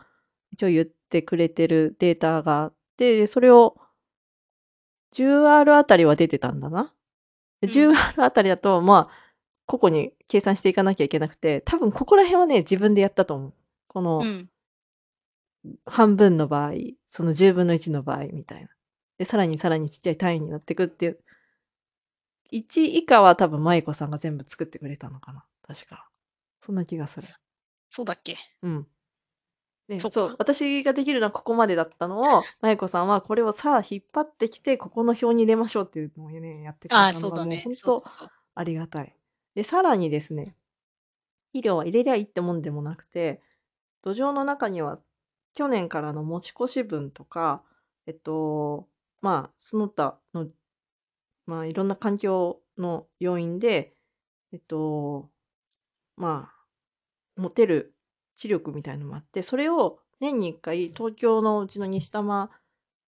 [0.52, 3.78] 一応言ってくれてるデータがあって、それを
[5.14, 6.94] 10R あたりは出てたんだな。
[7.62, 7.72] で、うん。
[7.72, 9.34] 10R あたりだと、まあ、
[9.66, 13.54] 個々に計算していかなきゃいけなくて、多分ここら辺はね、自分でやったと思う。
[13.88, 14.50] こうのん。
[15.86, 16.74] 半分の場合、
[17.08, 18.70] その10分の1の場合みたいな。
[19.18, 21.20] で、さらにさらにちっちゃい単位になってくっていう。
[22.52, 26.10] 1以下は多分舞子さんが全部作ってくれたのかな、確か。
[26.60, 27.28] そんな気がする。
[27.90, 28.38] そうだっけ？
[28.62, 28.88] うん。
[29.88, 30.36] で、そっそう、か。
[30.40, 37.62] 私ができるのはここまでだったのを、舞子さんはこれをさあ引っ張ってきて、ここの表に入れましょうっていうのをね、やってくれたのがもうそうだね。
[37.64, 38.30] ほんとそうそうそう。
[38.56, 39.16] ありがたい。
[39.54, 40.56] で、さらにですね、
[41.50, 43.42] 肥料は入れりゃいいってもんでもなくて、
[44.02, 45.00] 土壌の中には
[45.56, 47.64] 去年からの持ち越し分とか、
[48.06, 48.88] えっと、
[49.22, 50.48] まあ、その他の、
[51.48, 53.94] まあ、いろんな環境の要因で、
[54.52, 55.30] えっと、
[56.18, 56.52] ま
[57.38, 57.96] あ、持てる
[58.36, 62.52] 知力みたいのもあって、それを年に1回東京のうちの西多摩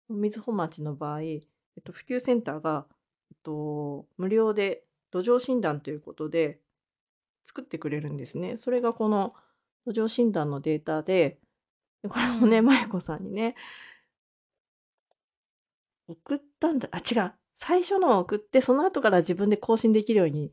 [0.09, 2.87] 瑞穂町の場合、えっと、普及センターが、
[3.31, 6.61] えっと、無料で土壌診断ということで
[7.45, 8.57] 作ってくれるんですね。
[8.57, 9.35] それがこの
[9.85, 11.39] 土壌診断のデータで、で、
[12.09, 12.65] これうもね、ん。
[12.65, 13.55] 舞子さんにね
[16.09, 17.33] 送ったんだあ、違う。
[17.57, 20.53] 最初のを送って、その後から自分で更新できるように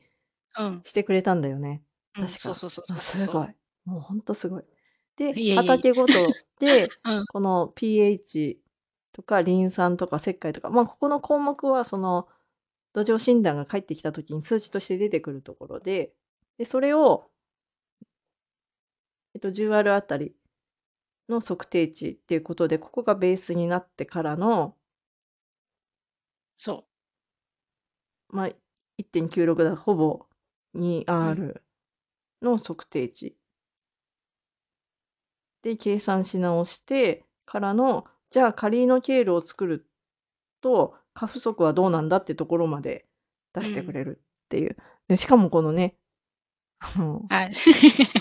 [0.58, 0.82] うん。
[0.84, 1.84] してくれたんだよね。
[2.18, 2.40] うん、確か。
[2.40, 3.48] そうそうそうもそううそうそすごい。
[3.86, 4.64] もうほんとすごい。
[5.18, 7.26] で、畑ごとで、うん。
[7.32, 8.60] この pH
[9.12, 12.28] とかリン酸とか石灰とか、ま、ここの項目はその
[12.94, 16.14] 土壌診断が返ってきた時に数値として出てくるところで、
[16.58, 17.30] で、それを
[19.34, 20.36] えっと、10R あたり
[21.30, 24.76] の測定値っていうことで、ここがベースになってからの
[26.58, 26.84] そう。
[28.30, 30.26] ま、1.96だ、ほぼ
[31.20, 31.40] うん。
[31.40, 31.62] 2R
[32.42, 33.36] の測定値。
[35.64, 39.88] で、計算し直してからの、じゃあ仮の経路を作る
[40.62, 43.08] と、過不足はどうなんだってところまで
[43.54, 43.68] 出うん。
[43.68, 44.78] してくれるっていう。
[45.08, 45.98] で、しかもこのね、
[46.80, 47.60] あの、はい。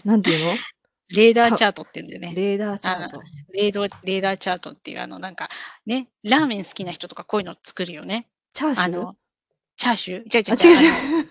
[0.05, 0.65] なんていうの？
[1.09, 2.35] レーダーかチャートって言うんだよね。
[2.35, 3.23] レーダーチャート。
[3.53, 5.49] レードレーダーチャートっていうあのなんか、
[5.87, 8.29] ね、ラーメン好きな人とかこういうの作るよね。
[8.53, 8.87] チャーシュー？
[8.87, 9.17] あの、
[9.77, 10.39] チャーシュー？
[10.39, 11.27] 違うあ、違う違う、違う。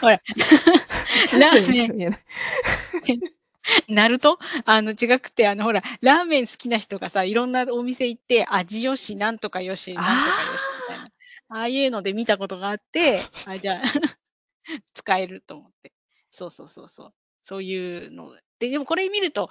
[0.00, 0.20] ほら、
[1.38, 2.20] ラーメンない。
[3.88, 4.38] ナルト？
[4.64, 10.98] あの違くて、あのほら、ラーメン好きな人がさ、いろんなお店行って、味よし、なんとかよし、なんとかよしみたい。
[11.00, 11.10] な。
[11.48, 13.82] ああいうので見たことがあって、あ、じゃあ
[14.94, 15.92] 使えると思って。
[16.30, 17.14] そうそうそうそう。
[17.46, 19.48] そういうので、でもこれ見ると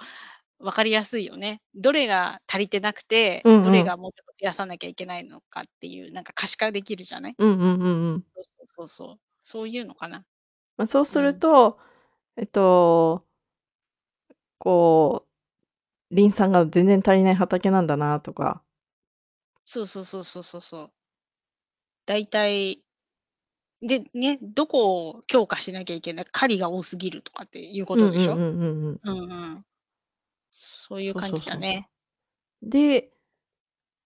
[0.60, 1.62] 分かりやすいよね。
[1.76, 3.62] どれが足りてなくて、うんうん。
[3.62, 7.36] どれがもっと増やさなきゃいけないのかっていう、なんか可視化できるじゃない？
[7.38, 8.26] うんうんうんうん。
[8.34, 9.20] そうそうそうそう。
[9.42, 10.24] そういうのかな。
[10.78, 11.22] ま、そうすうん。
[11.22, 11.78] ると、
[12.36, 13.26] えっと
[14.60, 15.26] こ
[16.12, 18.62] う、リン酸が全然足りない畑なんだなとか。
[19.68, 20.92] そうそうそうそうそうそう。
[22.08, 22.85] だいたい
[23.82, 28.34] で、ね、どこを強化しなきゃいけない、狩りが多すぎるとかっていうこうんとでしょ？
[28.34, 29.00] うんうんうんうん。
[29.04, 29.66] うんうん。
[30.50, 31.34] そういう感。
[31.34, 31.88] じだね。
[32.62, 33.10] で、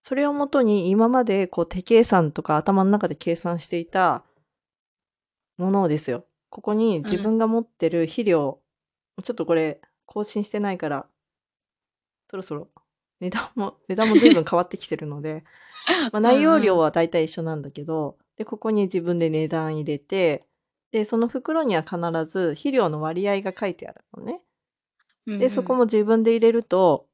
[0.03, 4.25] それをもとに今までこう手計算とか頭の中で計算していた
[5.59, 7.23] ものをですよ、ここに自うん。
[7.23, 8.61] 分が持ってる肥料、
[9.23, 11.07] ちょっとこれ更新してないから
[12.29, 12.69] そろそろ
[13.21, 15.45] 値段も値段も随分変わってきてるので、
[16.13, 16.61] ま、 う内容。
[16.61, 20.47] 量はだいたい一緒なんだけど、で、ここに自分で値段入れて、
[20.93, 24.41] で、その袋には必ず肥料の割合が書いてあるのね。
[25.39, 25.57] で、うんうん。
[25.57, 27.09] そこも自分で入れると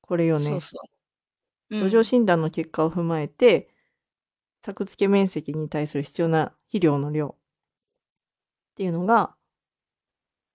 [0.00, 0.50] これよね。
[0.50, 0.78] そうそ
[1.70, 1.76] う。
[1.76, 2.02] う土壌ん。
[2.02, 3.68] 診断の結果を踏まえて、
[4.64, 9.34] 作付面積に対する必要な肥料の量っていうのが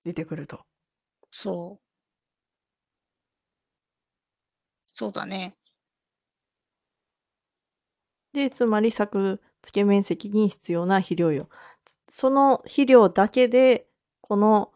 [0.04, 0.65] 出てくると。
[1.32, 1.98] そう。
[4.91, 5.57] そうだね。
[8.38, 11.50] で、つまり作付面積に必要な肥料量。
[11.86, 13.88] つその肥料だけで、
[14.21, 14.73] この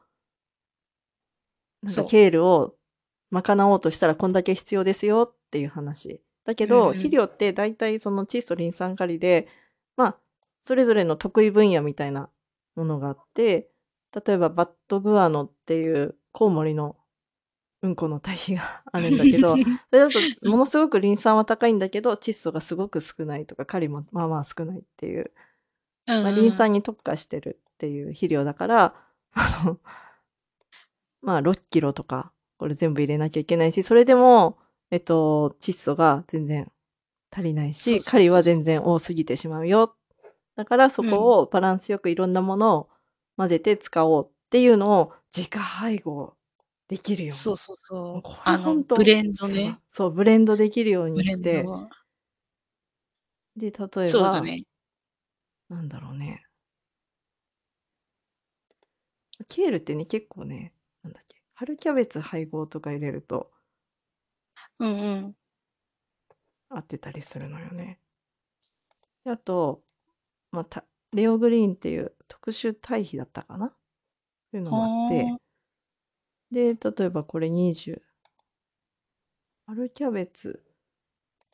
[1.84, 2.06] なんかそう。
[2.06, 2.76] 経路を
[3.32, 6.22] 賄おうとしたらこんだけ必要ですよっていう話。
[6.46, 6.94] だけうんど、うん。
[6.94, 9.48] 肥料ってだいたいその窒素リン酸カリで、
[9.98, 10.18] ま、
[10.62, 12.30] それぞれの得意分野みたいな
[12.76, 13.70] ものがあって、
[14.26, 16.98] 例えばバッドグアノっていうコウモリの
[17.82, 19.58] うんこの堆肥があるんだけど、 そ
[19.92, 25.32] れだとものすごくリン酸は高いんだけど、窒素がすごく少ないとか、カリもまあまあ少ないっていう、
[26.06, 28.96] まあ、リン酸に特化してるっていう肥料だから、
[29.34, 29.80] あの、
[31.22, 34.60] まあ6キロとか、これ全部入れなきゃいけないし、それでも、
[34.92, 36.72] えっと、窒素が全然
[37.32, 39.96] 足りないし、カリは全然多すぎてしまうよ。
[40.56, 42.90] だからそこをバランスよくいろんなものを
[43.38, 46.36] 混ぜて使おうっていうのを自家配合
[46.92, 47.38] できるように。
[47.38, 48.38] そうそうそうこれ。
[48.44, 49.80] あの、ブレンドそうね。
[49.92, 51.90] そう、ブレンドできるようにして、ド。
[53.56, 54.64] で、例えば、そうだね。
[55.70, 56.44] なんだろうね。
[59.48, 63.52] ケールってね、結構ね、なんだっけ、春キャベツ配合とか入れると
[64.80, 65.36] うんうん。
[66.70, 68.00] 合ってたりするのよね。
[69.24, 69.82] であと、
[70.52, 73.70] まあ、たレオグリーンっていう特殊堆肥だったかな？
[73.70, 73.74] そ
[74.54, 75.40] ういうのもあっては、
[76.52, 78.02] で、例えばこれ20。
[79.68, 80.62] 春キャベツ。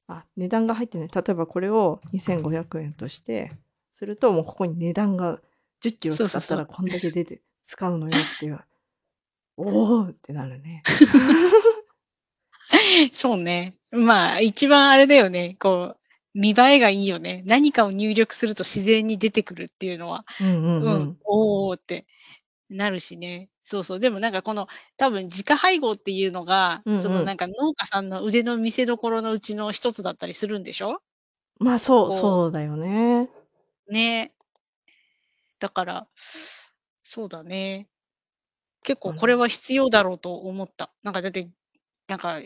[0.07, 1.09] あ、値段が入ってない。
[1.13, 3.51] 例えばこれを2500円として、
[3.91, 5.39] するともうここに値段が
[5.81, 8.59] 10キロ使ったらこんだけ出て使うのよっていう。
[9.57, 10.83] おーってなるね。
[13.11, 13.75] そうね。
[13.91, 15.55] まあ、一番あれだよね。
[15.59, 15.97] こう、
[16.33, 17.41] 見栄えがいいよね。
[17.45, 21.17] 何かを入力すると自然に出てくるっていうのは、うんうんう、うんん。
[21.25, 22.05] おーって
[22.69, 23.49] なるしね。
[23.69, 23.99] そうそう。
[23.99, 31.01] でもなんかこの、多分自家配合っていうのが、うんうんそのなんか農家さんの腕の見せ所のうちの一つだったりするんでしょ？
[31.59, 33.29] まあそう、そうだよね。
[33.89, 34.31] ね。
[35.61, 36.07] だから、
[37.03, 37.87] そうだね。
[38.83, 40.91] 結構これは必要だろうと思った。
[41.03, 41.49] なんかだって、
[42.07, 42.39] なんか、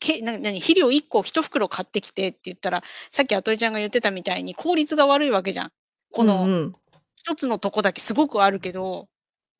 [0.00, 5.72] けな何肥料1個1袋買ってきてって言ったら、さっきあとりちゃんが言ってたみたいに効率が悪いわけじゃん。
[6.12, 6.72] こうんのうん。
[7.16, 9.08] 一つのとこだけすごくあるけど、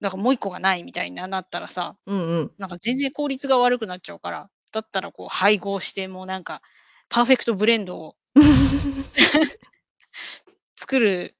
[0.00, 2.52] なんかもう一個がないみたいになったらさ、うんうん。
[2.58, 6.62] なんか全然効率が悪くなっちゃうから、だったらこう配合してもうなんか、
[7.08, 8.16] パーフェクトブレンドを
[10.76, 11.36] 作る、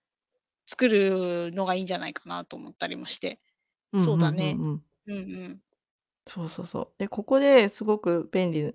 [0.67, 3.41] 作るのがいいんじゃないかなと思ったりもして。
[4.05, 5.61] そうだねんんうんうんうんうん。
[6.27, 6.89] そうそうそう。
[6.99, 8.75] で、ここですごく便利。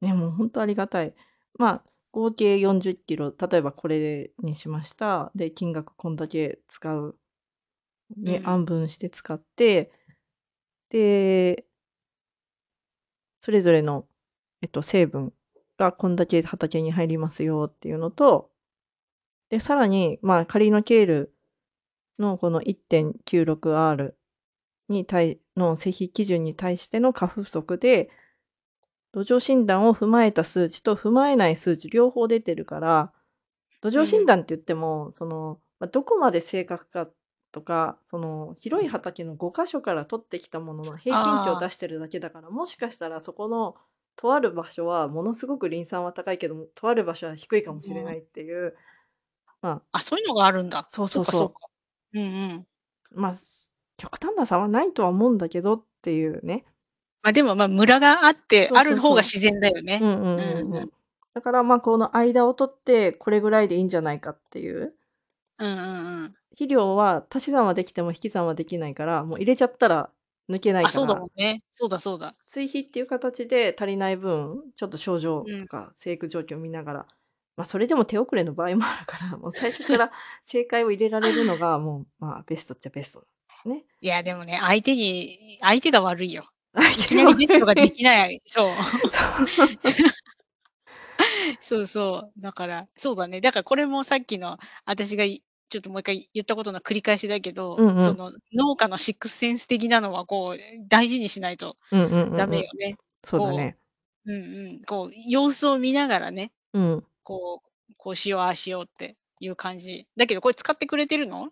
[0.00, 1.14] ね、もう本当ありがたい。
[1.58, 5.32] まあ、合計40キロ、例えばこれにしました。
[5.34, 7.18] で、金額こんだけ使う。
[8.16, 8.48] ね、うん。
[8.48, 9.90] 暗分して使って、
[10.90, 11.64] で、
[13.40, 14.06] それぞれの、
[14.62, 15.32] えっと、成分
[15.78, 18.50] がこんだけ畑に入りますよっていうのと、
[19.50, 21.34] で、さらに、まあ、仮のケール
[22.18, 24.14] のこの 1.96R
[24.88, 28.10] に対の製品基準に対しての過不足で、
[29.12, 33.12] 土壌診断を踏まえた数値と踏まえない数値両方出てるから、
[33.80, 37.08] 土壌診断って言っても、その、まあどこまで正確か
[37.56, 43.76] とか、その広い畑の5箇所から取ってきたものの平均値を出してるだけだから、もしかしたらそこの
[44.14, 48.76] とある場所はものすごくリン酸は高いけども、とある場所は低いかもしれないっていう、
[49.62, 50.86] まあ、そういうのがあるんだ。
[50.90, 51.54] そうそうそ
[52.12, 52.66] ううんうん。
[53.16, 53.34] あ、まあ、
[53.96, 56.66] 極端な差はないとは思うんだけどっていうね。
[57.22, 59.98] まあでもまあムラがあって、ある方が自然だよね。
[60.02, 60.76] うんうんうんうんう。
[60.76, 60.92] うん
[61.32, 64.94] だからまあこの間を取ってこれぐらいでいいんじゃないかっていう。
[65.58, 66.32] うんうんうん。
[66.50, 70.10] 肥料は足し算はできても引き算はできないから、もう入れちゃったら
[70.48, 71.62] 抜けないかあ、そうだもらん、ね。
[71.72, 72.34] そうだそうだ。
[72.46, 77.06] 追肥っていう形で足りない分、ちょっと症状とか生育状況を見ながら、
[77.56, 83.26] まあそれでも手遅れの場合もあるから、 もう最初から正解を入れられるのが もうまあベストっちゃベスト。
[83.68, 83.84] ね。
[84.00, 86.48] いや、でもね、相手に、相手が悪いよ。
[86.74, 88.40] 相いきなりベストができない。
[88.44, 88.68] そう。
[89.48, 89.68] そう
[91.60, 92.40] そうそう。
[92.40, 93.40] だから、そうだね。
[93.40, 102.96] だからこれもさっきの、私がいちょっともう一回言ったことの繰り返しだけど、うんうんその農家のシックスセンス的なのはこう、大事にしないとうんうんうんうんダメよね。
[103.22, 103.76] そうだね。
[104.26, 104.82] うんうん。
[104.84, 107.04] こう、様子を見ながらね、うん。
[107.22, 110.06] こう、こうしよう、ああしようっていう感じ。
[110.16, 111.50] だけど、これ使ってくれてるの？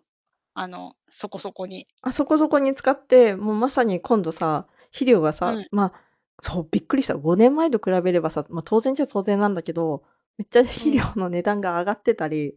[0.53, 1.87] あの、そこそこに。
[2.01, 5.93] あそこそこに使って、もうまさに今度さ、肥料がさ、うんまあ、
[6.41, 7.15] そう、びっくりした。
[7.15, 10.03] 5年前と比べればさ、まあ当然じゃ当然なんだけど、
[10.37, 12.55] めっちゃ肥料の値段が上がってたり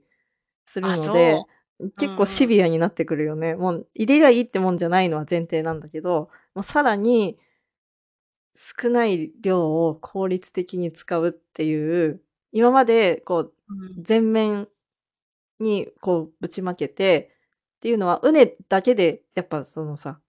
[0.66, 1.48] するあ、ので、そ
[1.80, 1.90] う。
[1.98, 3.54] 結構シビアになってくるよね。
[3.54, 7.38] もう入れりゃいいってもんじゃないのは前提なんだけど、もうさらに
[8.56, 12.20] 少ない量を効率的に使うっていう、
[12.52, 14.68] 今までこううん全面
[15.60, 17.30] にこうぶちまけて
[17.76, 20.20] っていうのは、畝だけでやっぱそのさ、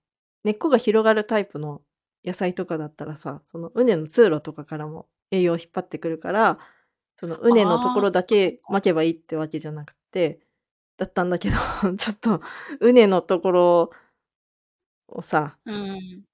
[0.44, 1.82] 根っこが広がるタイプの
[2.26, 6.60] 野菜とかだったらさ、その畝の通路とかからも栄養を引っ張ってくるから、
[7.18, 10.40] その畝のところだけまけばいいってわけじゃなくて、
[10.98, 11.56] だったんだけど、
[11.98, 12.42] ちょっと
[12.82, 13.92] 畝のところ
[15.10, 16.26] をさうん。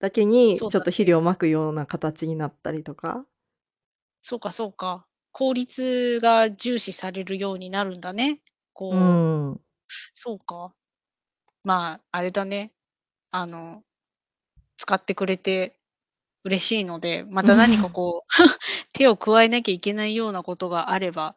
[0.00, 1.06] だけに、ちょっと肥ね。
[1.06, 3.24] 料をまくような形になったりとか。
[4.22, 5.06] そうかそうか。
[5.32, 8.40] 効率が重視されるようになるんだね。
[8.90, 9.60] うこうーん。
[10.14, 10.74] そうか。
[11.64, 12.72] まあ、あれだね。
[13.32, 13.84] あの、
[14.82, 15.74] 使ってくれて
[16.44, 18.28] 嬉しいので、また何かこう、
[18.94, 21.36] 手を加えなきゃいけないようなことがあれば、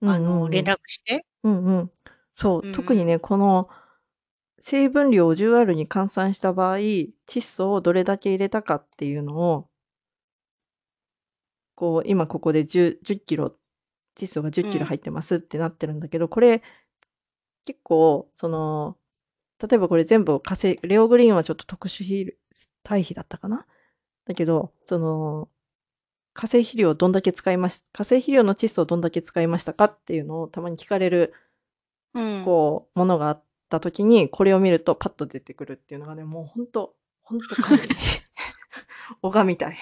[0.00, 0.74] うんあの、連うんうん。
[0.74, 1.26] 絡して。
[1.44, 1.92] うんうん。
[2.34, 2.72] そう、うんうん。
[2.72, 3.68] 特にね、この
[4.60, 9.68] 成分量を 10R に換算した場合、窒素をどれだけ入れたかっていうのを
[11.78, 13.54] こう、今ここで10、10kg、
[14.16, 14.70] 窒素がじゅっうん。
[14.72, 16.60] キロ入ってますってなってるんだけど、これ、
[17.64, 18.96] 結構その、
[19.62, 22.04] 例えばこれ全部かせレオグリーンはちょっと特殊
[22.82, 23.66] 堆肥だったかな？
[24.26, 25.48] だけど、その、
[26.34, 31.34] 化成肥料をどんだけ使いまし化成肥料の窒素をどんだけ使いましたかっていうのをたまに聞かれる
[32.14, 32.44] うん。
[32.44, 37.78] こう、ものがあった時に、これを見るとパッと出てくるっていうのがね、もうほんと、ほんと神。
[39.22, 39.78] 拝みたい。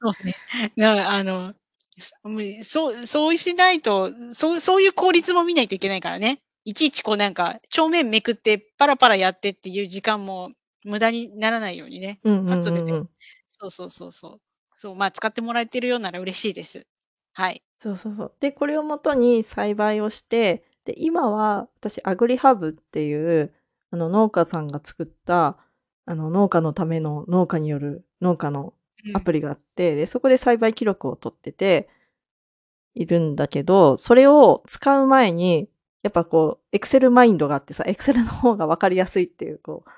[0.00, 0.34] そうね。
[0.76, 1.54] なあの、
[2.62, 6.40] そうそうしないと、そうそういう効率も見ないといけないからね。
[6.64, 10.52] いちいちこうなんか、帳面めくってパラパラやってっていう時間も
[10.84, 13.08] 無駄にならないようにね、うんうパッと出てんうんうん。
[13.48, 14.40] そうそうそうそう。
[14.76, 16.86] そう、ま、使ってもらえてるようなら嬉しいです。
[17.32, 17.62] はい。
[17.80, 18.32] そうそうそう。
[18.40, 23.54] で、これをもとに栽培をして、で、今は私アグリハブっていう、
[23.90, 25.56] あの、農家さんが作った、
[26.04, 28.74] あの、農家のための農家による農家の
[29.06, 29.16] うん。
[29.16, 31.88] アプリがあって、で、そこで栽培記録を取ってて
[32.94, 35.68] いるんだけど、それを使う前に、
[36.02, 39.90] やっぱこう、エクセルマインドがあってさ、エクセルの方が分かりやすいっていう、こう、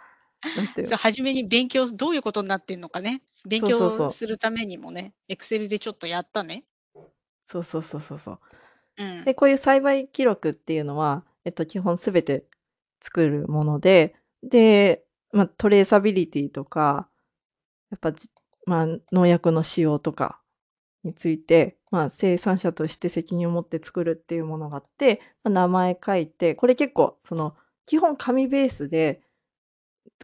[0.55, 4.09] なんていうそう、初めに勉強どういうことになってんのかね、勉そうそうそう。
[4.09, 6.64] 強するためにもね、エクセルでちょっとやったね。
[7.47, 8.38] そうそうそうそうそう。
[8.97, 9.26] うん。
[9.26, 12.47] で、こういう栽培記録っていうのは、えっと、基本すべて
[13.03, 17.09] 作るもので、で、ま、トレーサビリティとか、
[17.91, 18.28] やっぱ、じ
[18.66, 20.41] ま、農薬の使用とか
[21.05, 29.22] について、まあ、生産者として責任を持って作るっていうものがあって、ま、名前書いて、これ結構その、基本紙ベースで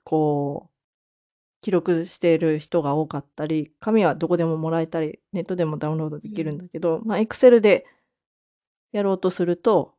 [0.04, 0.72] こう、
[1.62, 6.58] 記録している人が多かったり、紙はどこでももらえたり、ネットでもダウンロードできるんうん。
[6.58, 7.86] だけど、ま、エクセルで
[8.92, 9.94] やろうとすると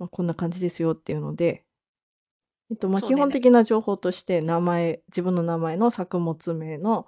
[0.00, 1.64] ま、こんな感じですよっていうので
[2.70, 3.22] えっと、ま、基そうね、ね。
[3.22, 7.06] 本的な情報として名前自分の名前の作物名の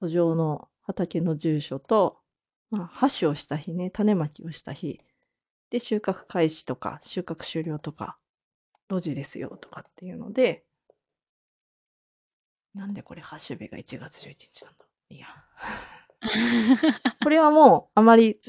[0.00, 2.18] 圃場の畑の住所と、
[2.70, 5.00] ま、播種をした日ね、種まきをした日、
[5.70, 8.18] で、収穫開始とか収穫終了とか、
[8.88, 10.64] 露地ですよとかっていうので
[12.74, 14.86] なんでこれ播種日が1月11日なんだ。
[15.10, 15.26] いいや。
[17.22, 18.40] これはもうあまり、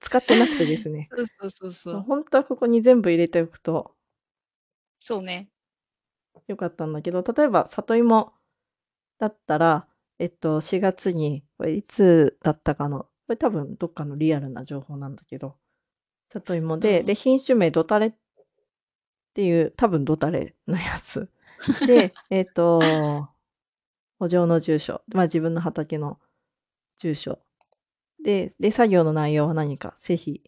[0.00, 1.08] 使ってなくてですね。
[1.16, 2.00] そうそうそうそそう、う。
[2.02, 3.96] ほんとはここに全部入れておくと
[5.00, 5.48] そうね。
[6.48, 8.32] 良かったんだけど、例えば里芋
[9.18, 15.56] だったら、えっと、4月に、これいつだったかの、これ多分どっかのリアルな情報なんだけど、
[16.30, 17.16] 里芋で、で、うん。
[17.16, 18.14] 品種名どたれ
[19.36, 21.28] っていう、多分どたれのやつ。
[21.84, 23.28] で、えっと、
[24.20, 26.18] 圃場の住所、ま、自分の畑の
[26.98, 27.38] 住所。
[28.24, 30.42] で、で、作業の内容は何か、施肥。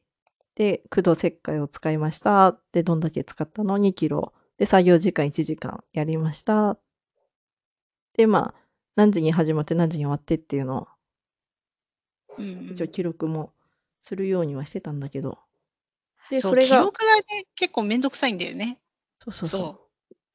[0.57, 2.59] で、苦土石灰を使いました。
[2.72, 4.32] で、どんだけ使ったの、2kg。
[4.59, 6.78] で、作業時間1時間やりました。
[8.16, 8.55] で、ま、
[8.97, 10.89] 何時に始まって何時に終わってっていうのを
[12.36, 12.70] うんうん。
[12.72, 13.53] 一応記録も
[14.03, 15.39] するようにはしてたんだけど。
[16.30, 18.80] で、それが記録がね、結構めんどくさいんだよね。
[19.20, 19.88] そうそうそそ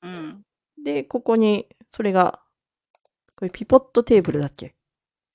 [0.03, 0.07] う。
[0.07, 0.45] うん。
[0.79, 0.83] う。
[0.83, 2.41] で、ここにそれが、
[3.35, 4.75] これピポットテーブルだっけ？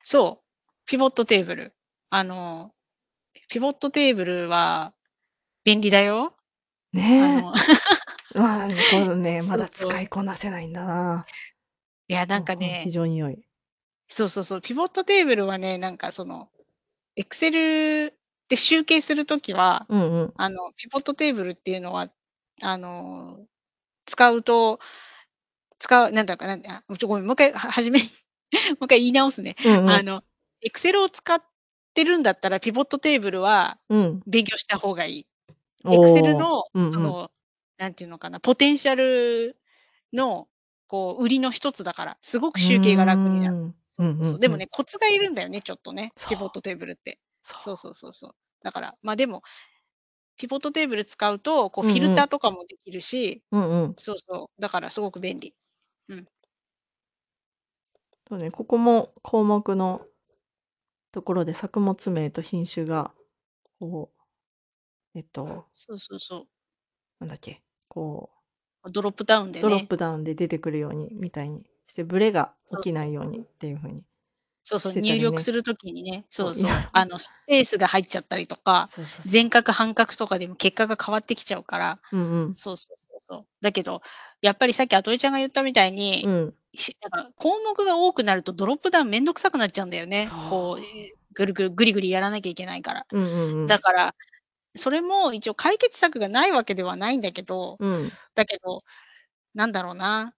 [0.03, 0.47] そう、
[0.87, 1.75] ピボットテーブル。
[2.11, 2.73] あの、
[3.51, 4.95] ピボットテーブルは
[5.65, 6.35] 便利だよ。
[7.19, 7.33] あね。
[7.33, 7.53] の
[8.35, 9.69] まあ、このね、 まだ。
[9.69, 11.27] 使いこなせないんだな。
[12.09, 13.49] いや、なんかね常に良い。
[14.09, 16.51] そうそうそう、ピボットテーブルはね、なんかその、
[17.17, 18.18] エクセル
[18.49, 20.35] で集計する時は、うんうん。
[20.37, 22.09] あの、ピボットテーブルっていうのは、
[22.63, 23.47] あの、
[24.07, 24.81] 使うと
[25.79, 28.05] 使うなんだかなんあ、ちょ、ごめん、もう一回は初めに
[28.81, 29.57] もう一回言い直すね。
[29.65, 29.91] うんうん。
[29.91, 30.23] あの、
[30.63, 31.43] エクセルを使っ
[31.95, 34.23] てるんだったら、ピボットテーブルはうん。
[34.27, 35.27] 勉強した方がいい。
[35.91, 36.93] エクセルおお、のうんうん。
[36.93, 37.31] その、
[37.79, 39.57] なんていうのかな、ポテンシャル
[40.13, 40.49] の、
[40.89, 43.57] こう、売りの一つだから、すごく集計が楽になる。
[44.41, 46.13] でもね、コツがいるんだよね、ちょっとね。
[46.29, 47.19] ピボットテーブルって。
[47.49, 47.61] そう。
[47.61, 48.33] そうそうそうそう。
[48.63, 49.43] だから、ま、でも、
[50.39, 52.13] ピボットテーブル使うと、こうフィル。
[52.13, 53.99] ターとかもできるしうんうん。
[53.99, 55.55] そうそう、だからすごく便利。
[56.11, 56.29] うん。
[58.27, 60.07] そうね、ここも項目の
[61.13, 63.13] ところで作物名と品種が、
[63.81, 64.19] こう
[65.15, 66.49] えっと、そうそうそう。
[67.21, 68.31] なんだっけ、こ
[68.93, 69.63] ドロップダウンう、でね。
[69.63, 74.03] ドロップダウンで出てくるようにみたいにして、ブレが起きないようにっていう風に
[74.69, 75.01] そうそう。
[75.01, 78.89] 入力する時にね、そ、そううそう、あの、スペースが入っちゃったりとか。
[79.25, 81.99] 全角半角とかでも結果が変わってきちゃうから。
[82.13, 82.55] うんうん。
[82.55, 83.47] そうそうそうそう。
[83.63, 84.03] だけど、
[84.43, 86.55] やっぱりさっきあとえちゃんが言ったみたいうに、ん。
[86.75, 90.27] しなんか項目が多くなるとドロップダウンめんどくさくなっちゃうんだよね。
[90.27, 90.85] そこう、う。
[91.33, 93.07] ぐるぐる、ぐりぐりやらなきゃいけないから。
[93.11, 93.67] うんうんうん。
[93.67, 94.15] だから、
[94.77, 98.11] それも一応解決策がないわけではないんだけど、うん。
[98.35, 98.83] だけど、
[99.55, 100.35] なんだろうな、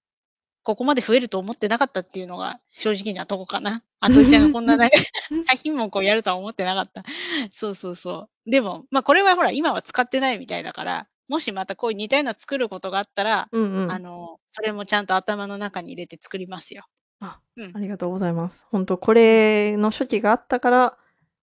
[0.71, 3.83] ここまで増えると思ってなかったっていうのが正直なとこかな。
[3.99, 4.91] あとえちゃんがこんなね、
[5.49, 7.03] 大品目をやるとは思ってなかった。
[7.51, 8.51] そうそうそう。
[8.51, 13.91] でも、ま、これはほら、今は使ってないみたいだから、もしまたこういう似たような作ることがあったら、うんうん。
[13.91, 16.87] あの、それもちゃんと頭の中に入れて作りますよ。
[17.19, 17.77] あ、うん。
[17.77, 18.69] ありがとうございます。
[18.71, 20.97] ほんとこれの初期があったから、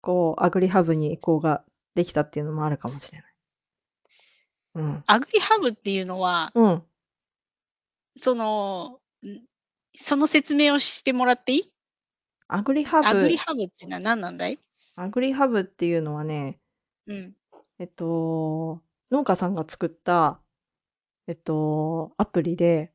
[0.01, 1.63] こう、アグリハブに移行が
[1.93, 3.31] できたっていうのもあるかもしれない。
[4.75, 5.03] うん。
[5.05, 6.83] アグリハブっていうのはうん。
[8.17, 9.43] その、ん、
[9.95, 11.73] その説明をしてもらっていい？
[12.47, 14.59] アグリハアグリブハブってのは何なんだい？
[14.95, 16.59] アグリハブっていうのはね
[17.07, 17.33] うん。
[17.79, 20.39] えっと、農家さんが作った、
[21.27, 22.91] えっと、アプリで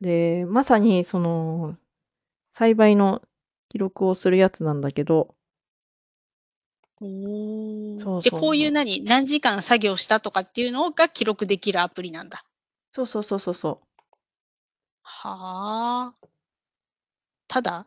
[0.00, 1.76] で、まさにその、
[2.52, 3.22] 栽培の
[3.68, 5.34] 記録をするやつなんだけど。
[6.98, 8.72] そうじゃ、こういう。
[8.72, 12.44] 何、何時間作業したとかっていうのが記録できるアプリなんだ。
[12.90, 13.86] そうそうそうそうそう。
[15.02, 16.28] はあ。
[17.48, 17.86] タダ？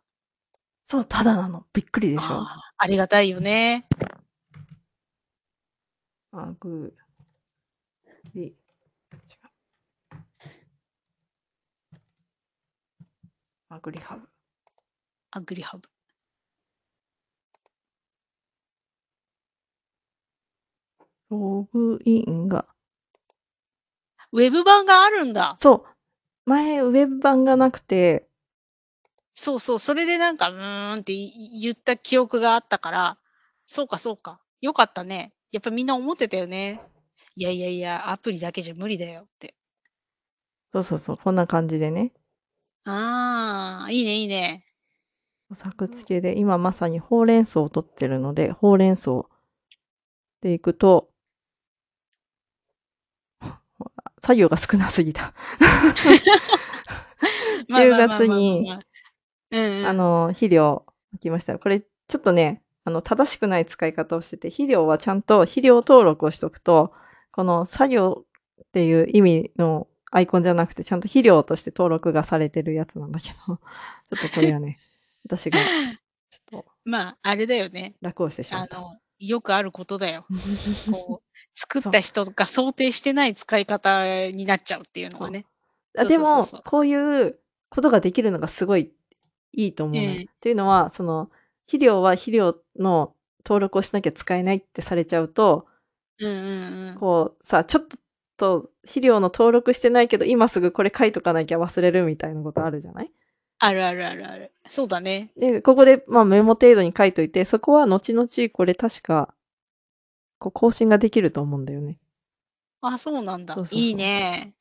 [0.86, 1.66] そう、タダなの。
[1.74, 2.26] びっくりでしょ？
[2.26, 3.88] ああ、ありがたいよね。
[6.32, 6.93] アグ
[8.34, 8.55] リ違う。
[13.70, 14.30] アグリハブ。
[15.32, 15.89] アグリハブ。
[21.32, 22.68] ログインが
[24.32, 25.55] ウェブ版があるんだ。
[25.59, 25.95] そう。
[26.46, 28.28] 前ウェブ版がなくて
[29.36, 33.18] そうそう、それでなんか、うーんってい言った記憶があったから、
[33.68, 35.34] そうかそうか、良かったね。
[35.52, 36.82] やっぱみんな思ってたよね。
[37.36, 39.56] いやいやいや、アプリだけじゃ無理だよって。
[40.72, 42.14] そうそうそう、こんな感じでね。
[42.86, 44.66] ああ、いいねいいね。
[45.54, 49.26] 作付けで、今まさにほうれん草を取ってるので、ほうれん草
[50.41, 51.10] でいくと
[54.26, 55.36] 作業が少なすぎた。
[57.69, 58.80] 10 まあまあまあまあまあ月に、ま
[59.89, 59.93] あ。
[59.93, 61.59] の、肥料まきました。
[61.59, 66.91] これちょっとね、あの、正しくない使い方をしてて、肥料はちゃんと肥料登録をしとくと、
[67.32, 68.26] この作業
[68.63, 74.80] っていう意味のアイコンじゃなくて、ちゃんと肥料として登録がされてるやつなんだけど、 ちょっとこれはね、
[75.23, 77.95] 私がちょっと まあ、あれだよね。
[78.01, 78.80] 楽をしてしまった。
[78.80, 80.26] あの、よくあることだよ。
[80.91, 81.82] こう、作っ。
[81.84, 85.28] た人が想定してない使い方になっちゃうっていうのそう。
[85.28, 85.45] がね。
[85.97, 86.43] あ、でも。
[86.66, 87.39] こういう
[87.70, 88.93] ことができるのがすごい
[89.53, 90.18] いいと思うのよ。
[90.18, 90.30] っうん。
[90.41, 91.32] ていうのは、その、
[91.68, 95.68] 肥料は肥料の登録をしなきゃ使えないってされちゃうと
[96.20, 96.99] うんうんうん。
[96.99, 97.88] こう、さ、ちょっ
[98.38, 103.11] と肥料の登録してないけど、今すぐこれ書いとかなきゃ忘れるみたいなことあるじゃない？
[103.66, 104.51] あるあるあるある。
[104.70, 105.32] そうだね。
[105.38, 109.34] で、ここで、まあ、メモ程度に書いといて、そこは後々これ確か
[110.39, 111.97] こう更新ができると思うんだよね。
[112.82, 113.53] あ、そうなんだ。
[113.53, 113.99] そうそういいそう。
[113.99, 114.53] ね。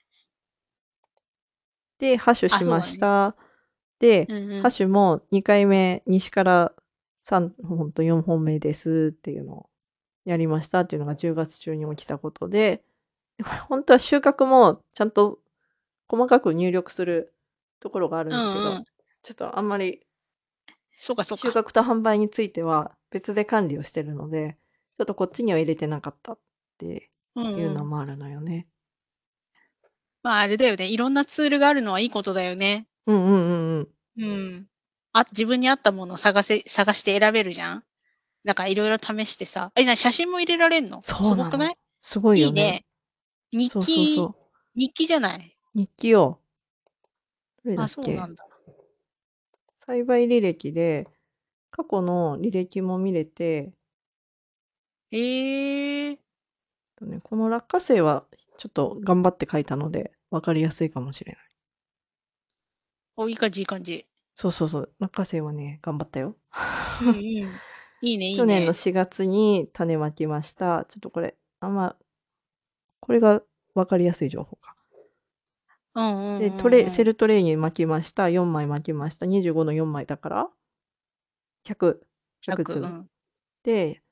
[1.99, 3.33] で、ハッシュあ、しましそうだね。
[3.33, 3.37] た。
[4.01, 4.63] で、うんうん。
[4.63, 6.73] ハッシュも2回目、西から
[7.23, 9.71] 3本と4本目ですっていうのを
[10.25, 12.83] やりましたっていうのが10月中に起きたことで、
[13.43, 15.39] これほんとは収穫もちゃんと
[16.09, 17.35] 細かく入力する
[17.81, 18.85] ところがあるうんだけど、ん。
[19.25, 20.07] ちょっとあんまり
[20.93, 21.43] そうかそうか。
[21.43, 24.57] 収穫と販売については別で管理をしてるので、
[24.99, 26.39] ちょっとこっちには入れてなかったっ
[26.79, 27.75] てうんいううん。
[27.75, 28.69] のもあるのよね。
[30.23, 30.87] まあ、あれだよね。
[30.87, 32.87] いろんなツールがあるのはいいことだよね。
[33.07, 33.89] うんうんうんうん。
[34.19, 34.69] うん。
[35.13, 37.85] あ、自分に合ったものを探せ探して選べるじゃん？
[38.45, 39.73] だから色々試してさ。
[39.75, 41.03] え、なに写真も入れられんの？
[41.03, 41.37] そうなの。
[41.37, 41.77] すごくない？
[42.01, 42.87] すごいよね。
[43.53, 43.69] いいね。
[43.69, 44.35] 日そうそうそ記う。
[44.77, 45.57] 日記じゃない？
[45.75, 46.41] 日記を
[47.65, 47.93] どれだあ、っけ？
[47.95, 48.47] そうなんだ。
[49.87, 51.07] 栽培履歴で、
[51.71, 53.73] 過去の履歴も見れて
[55.11, 56.19] へえ。
[56.97, 58.25] とね、この落花生は
[58.59, 61.43] ちょっと頑張って書いたので、分かりやすいかもしれない。
[63.17, 64.07] お、いい感じいい感じ。
[64.35, 64.93] そうそうそう。
[64.99, 66.37] 落花生はね、頑張ったよ。
[67.03, 67.17] うんうん。
[67.17, 68.73] いいね いい去年のね。
[68.73, 70.85] 4月に種まきました。
[70.89, 71.97] ちょっとこれ、あんま
[73.01, 73.43] これが
[73.75, 74.74] 分かりやすい情報か。
[75.95, 77.05] うんうんで、トレセ。
[77.05, 78.25] ルトレイに巻きました。
[78.25, 79.27] 4枚巻きました。
[79.27, 80.51] 25の4枚だから
[81.65, 81.99] 100、
[82.43, 82.87] 100 100、う粒。
[82.87, 83.09] ん。
[83.65, 84.03] で、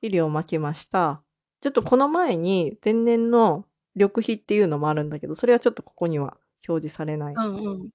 [0.00, 1.22] 肥料巻きました。
[1.60, 6.36] ちょっとこの前に前年の緑費っていうのもあるんだけど、それはちょっとここには
[6.68, 7.34] 表示されない。
[7.34, 7.90] うんうん。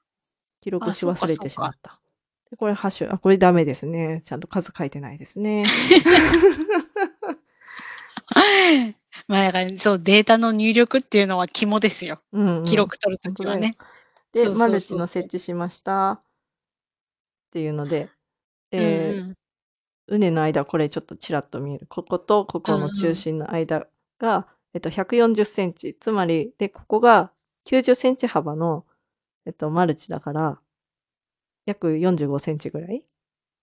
[0.61, 1.38] 記録あ、し忘れ。
[1.38, 1.99] てしまった。
[2.49, 4.21] で、これハッシュ、あ、これダメですね。
[4.25, 5.65] ちゃんと数書いてないですね。
[9.28, 12.19] まあ、だから、そう、データの入力っていうのは肝ですよ。
[12.34, 12.63] うんうん。
[12.65, 13.32] 記録取ると。
[13.32, 13.78] きはね。
[14.34, 15.07] で、マルチの。
[15.07, 16.24] 設置しましたっ
[17.53, 18.09] ていうので、
[18.71, 19.36] うんで、うん。
[20.09, 21.88] 畝の間、これちょっとちらっと見える。
[21.88, 22.97] こことここのうんうん。
[22.97, 23.88] 中心の間
[24.19, 25.95] が、えっと、140センチ。
[25.99, 27.32] つまり、で、ここが
[27.65, 28.86] 90センチ幅の、
[29.45, 30.59] えっと、マルチだから、
[31.65, 33.03] 約45センチぐらい？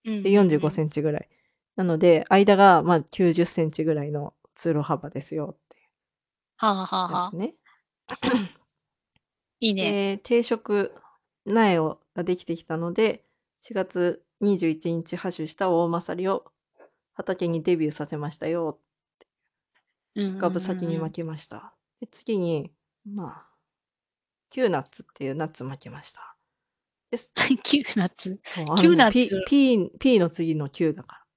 [0.05, 0.71] で、うんうんう45ん。
[0.71, 1.29] センチぐらい。
[1.77, 5.71] なので、間が、まあ、90センチぐらいの通路幅ですよって
[6.57, 7.29] はあはあやはあ。
[7.31, 7.55] つね。
[9.59, 9.91] いいね。
[9.91, 10.93] で、定植
[11.45, 13.23] 苗をができてきたので、
[13.67, 16.45] 4月21日ハッシュした大まさりを
[17.13, 18.79] 畑にデビューさせましたよ。
[20.15, 20.99] ガブ先に。
[20.99, 21.73] 巻きました。
[21.99, 22.71] で、次に、
[23.05, 23.47] まあ、
[24.49, 26.35] Qナッツっていうナッツ巻きました。
[27.09, 27.31] です。
[27.63, 28.39] Qナッツ。
[28.43, 29.43] そう、あ Qナッツ。
[29.47, 31.27] P、P、P の次の Q だからっ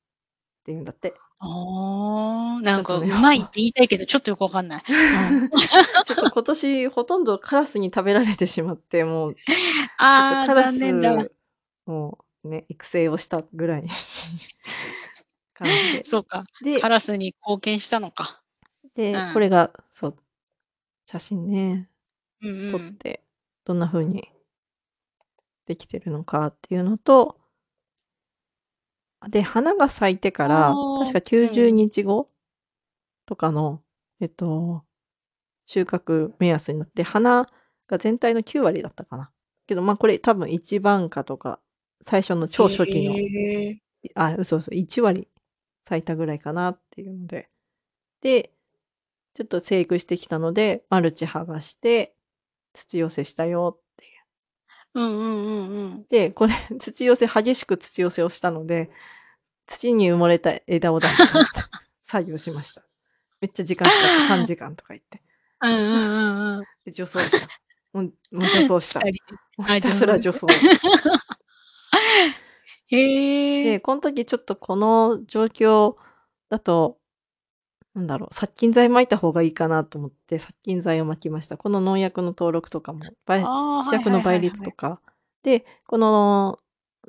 [0.65, 1.15] ていうんだって。
[1.47, 4.82] ああ、なんか、ちょっとね、うまいって言いたいけど、ちょっとよくわかんない。
[4.88, 5.51] うん。
[5.51, 9.53] ちょっと今年ほとんどカラスに食べられてしまって、もう、ちょっと
[9.99, 11.24] ああ、カラ残念だ。
[11.24, 11.32] ス
[11.86, 13.86] をね、育成をしたぐらい
[15.55, 16.05] 感じで。
[16.05, 16.45] そうか。
[16.61, 18.40] カで、ラスに貢献したのか。
[18.84, 19.42] うで、こん。
[19.42, 20.16] れが、そう、
[21.07, 21.88] 写真ね、
[22.42, 22.72] うんうん。
[22.72, 23.22] 撮って、
[23.64, 24.28] どんな風に
[25.66, 27.38] できてるのかっていうのと、
[29.29, 31.75] で、花が咲いてかあら、あ、確かう90ん。
[31.77, 32.31] 日後
[33.27, 33.83] とかの、
[34.20, 34.85] えっと、
[35.66, 37.47] 収穫目安になって、花
[37.89, 39.31] が全体の9割だったかな。
[39.66, 41.61] けど、まあこれ多分1番花とか、
[42.03, 43.14] 最初の超初期の。
[44.14, 45.29] あ、嘘嘘、1割
[45.85, 47.49] 咲いたぐらいかなっていうので。
[48.22, 48.53] で、
[49.35, 52.14] ちょっと生育してきたので、マルチ剥がして、
[52.75, 53.81] 土寄せしたよ
[54.95, 55.01] う。
[55.01, 56.07] うんうんうんうん。
[56.09, 58.90] で、これ、 土寄せ、激しく土寄せをしたので、
[59.66, 61.24] 土に埋もれた枝を出して
[62.03, 62.82] 作業しました。
[63.40, 65.22] めっちゃ時間かかって 3時間とか言って。
[65.62, 66.22] うんうんう
[66.55, 66.64] んうん。
[66.84, 67.49] で、除草した。
[67.92, 69.01] もう、もう除草した。
[69.01, 69.07] も
[69.59, 70.18] うあ、ひたすら。
[70.18, 70.47] 除草。
[72.86, 73.80] へで、え。
[73.80, 75.97] この時ちょっとこの状況
[76.51, 76.99] だと、
[77.95, 81.57] なんだろう、殺菌剤撒いた方がいいかなと思って、殺菌剤を撒きました。
[81.57, 84.40] この農薬の登録とかも、倍ああ、希釈の倍。
[84.40, 85.01] 率とか。
[85.42, 86.59] で、この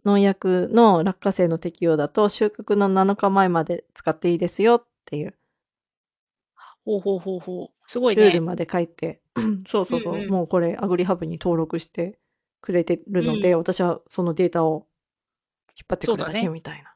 [0.06, 5.36] 農薬の落花生の適用だと、収穫の7日前まで使っていいですよっていう
[6.86, 7.70] ほうほうほうほう。
[7.88, 8.42] すごいルールね。
[8.42, 9.22] まで書いて、
[9.68, 10.30] そううそうんそう、うん。
[10.30, 12.20] もうこれアグリハブに登録して
[12.62, 13.58] くれてるうので、ん。
[13.58, 14.86] 私はそのデータを
[15.78, 16.48] 引っ張ってくるだけ。
[16.48, 16.94] みたいな。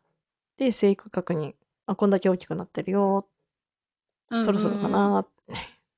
[0.58, 1.56] で、生育確認。
[1.88, 3.28] あ、こんだけ大きくなってるよ。
[4.30, 5.00] うんそろそろかうんうん。
[5.00, 5.28] な。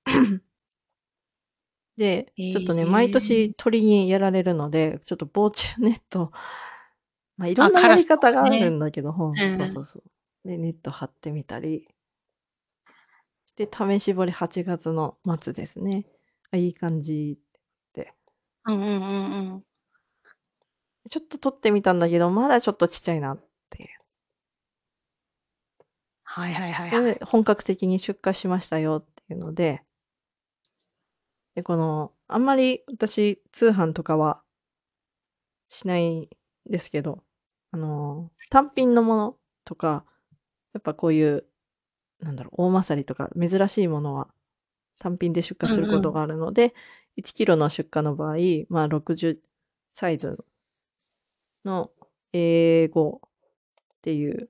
[1.97, 3.11] で、へちょっとね、毎え。
[3.11, 6.31] 年鳥にやられるので、ちょっと防虫ネット、
[7.37, 8.71] まあ、いろあ、んなやり方がある。
[8.71, 10.47] んだけど、うほん、そうんそうそう。
[10.47, 11.87] で、ネット貼ってみたり。
[13.45, 16.05] して、試し彫り8月の末ですね。
[16.51, 18.13] あ、いい感じって。
[18.65, 19.65] うんうんうんうん。
[21.09, 23.89] ちょっと撮ってみたんだけど、まだちょっとちっちゃいなっていう。
[26.33, 27.19] はいはいはいはい。
[27.25, 29.83] 本格的に出荷しましたよっていうので、
[31.55, 34.41] で、この、あんまり私、通販とかは
[35.67, 36.29] しない
[36.65, 37.21] ですけど、
[37.71, 40.05] あの、単品のものとか、
[40.71, 41.45] やっぱこういう、
[42.21, 44.29] なんだろう、大まさりとか珍しいものは
[44.99, 46.73] 単品で出荷することがあるので、
[47.17, 48.35] 1キロの出荷の場合、
[48.69, 49.41] まあ60
[49.91, 50.45] サイズ
[51.65, 51.91] の
[52.31, 53.19] A5 っ
[54.01, 54.47] ていう、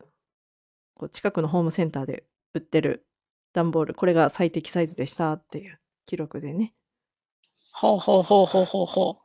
[1.01, 3.07] こう近くのホームセンターで売ってる
[3.53, 6.75] 段ボール、これが最適サイズでしたっていう記録でね。
[7.73, 9.23] ほうほうほうほうほうほう。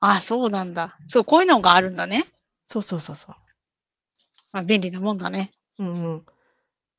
[0.00, 0.98] あ、そうなんだ。
[1.06, 2.24] そう、こういうのがあるんだね。
[2.66, 3.34] そうそうそうそう。
[4.52, 5.52] まあ、便利なもんだね。
[5.78, 6.26] うんうん。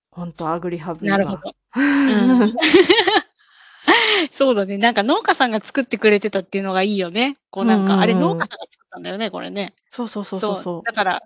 [0.09, 1.11] ほんと、アグリハブが。
[1.11, 1.41] なるほど。
[1.77, 2.55] うん、
[4.31, 4.79] そうだね。
[4.79, 7.38] なんか農家さんが作ってくれてたっていうのがいいよね。
[7.51, 9.75] こうなんか、うんうんうんあれ農家さんが作ったんだよね、これね。
[9.89, 10.83] そうそうそうそうそう。
[10.83, 11.23] だから、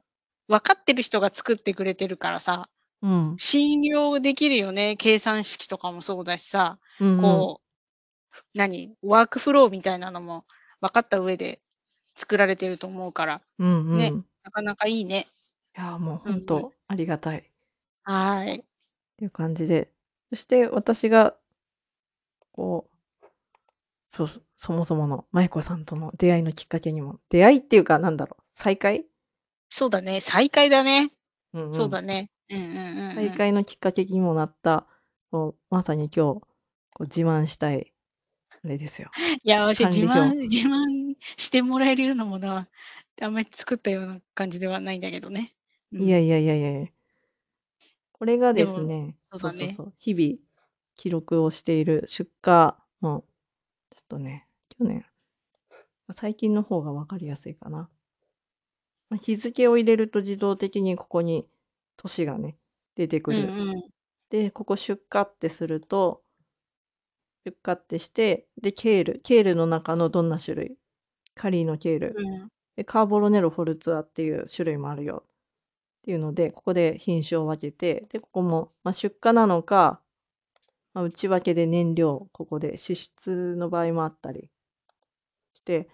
[0.50, 2.70] 分かってる人が作ってくれてるからさ、
[3.02, 3.36] うん。
[3.38, 4.98] 信用できるよね。
[4.98, 8.94] 計算式とかもそうだしさ、うんうん、こう、何？
[9.02, 10.46] ワークフローみたいなのも
[10.82, 11.60] 分かった上で
[12.14, 14.12] 作られてると思うから、うんうん、ね、
[14.44, 15.28] なかなかいいね。
[15.78, 17.40] いや、もう本当ありがたい。
[17.40, 17.44] っ
[18.04, 18.66] はい。
[19.18, 19.90] ていう感じで。
[20.32, 21.36] そして私が、
[22.52, 23.26] こう、
[24.08, 29.06] そう、そもそもの舞子さんとの出会いのきっかけにも、出会いっていうかなんだろう、再会
[29.70, 30.20] そうだね。
[30.20, 31.12] 再開だね。
[31.54, 32.30] うんうん、そうだね。
[32.50, 33.16] うんうんうん、うん。
[33.16, 34.88] 再会のきっかけにもなった
[35.32, 36.44] こう、まさに今日、こ
[37.00, 37.94] う自慢したい、
[38.64, 39.10] あれですよ。
[39.44, 39.86] いや、私。
[39.86, 42.68] 自慢自慢してもらえるようなものは、
[43.22, 45.54] あんまり作ったような感じではないんだけどね。
[45.92, 46.02] うん。
[46.02, 46.88] いやいやいやいやいや。
[48.12, 49.58] これがですね、そうだね。
[49.60, 50.38] そうそうそう、日々
[50.96, 53.24] 記録をしている出荷の、
[53.92, 55.06] ちょっとね、去年、
[56.12, 57.90] 最近の方が分かりやすいかな。
[59.10, 61.48] ま、日付を入れると自動的にここに
[61.98, 62.58] 年がね、
[62.96, 63.54] 出てくうんる。
[63.54, 63.82] うん。
[64.30, 66.24] で、ここ出荷ってすると
[67.46, 70.78] 出荷ってして、で、ケール、ケールの中のどんな種類、
[71.36, 72.50] カリーノケール、うん。
[72.78, 75.32] で、カーボロネロフォルツァっていう種類もあるよっ
[76.04, 80.02] ていうので、ここで品種を分けて、で、ここも、ま、出荷なのか、
[80.94, 84.50] ま、内訳で燃料、ここで脂質の場合もあったり
[85.56, 85.90] して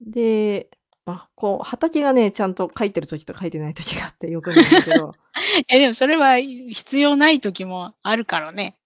[0.00, 0.70] で、
[1.06, 5.14] ま、こう畑がね、ちゃんと書いてる時と書いてない時があってよく見るんだけど。
[5.68, 8.76] え、でもそれは必要ない時もあるからね。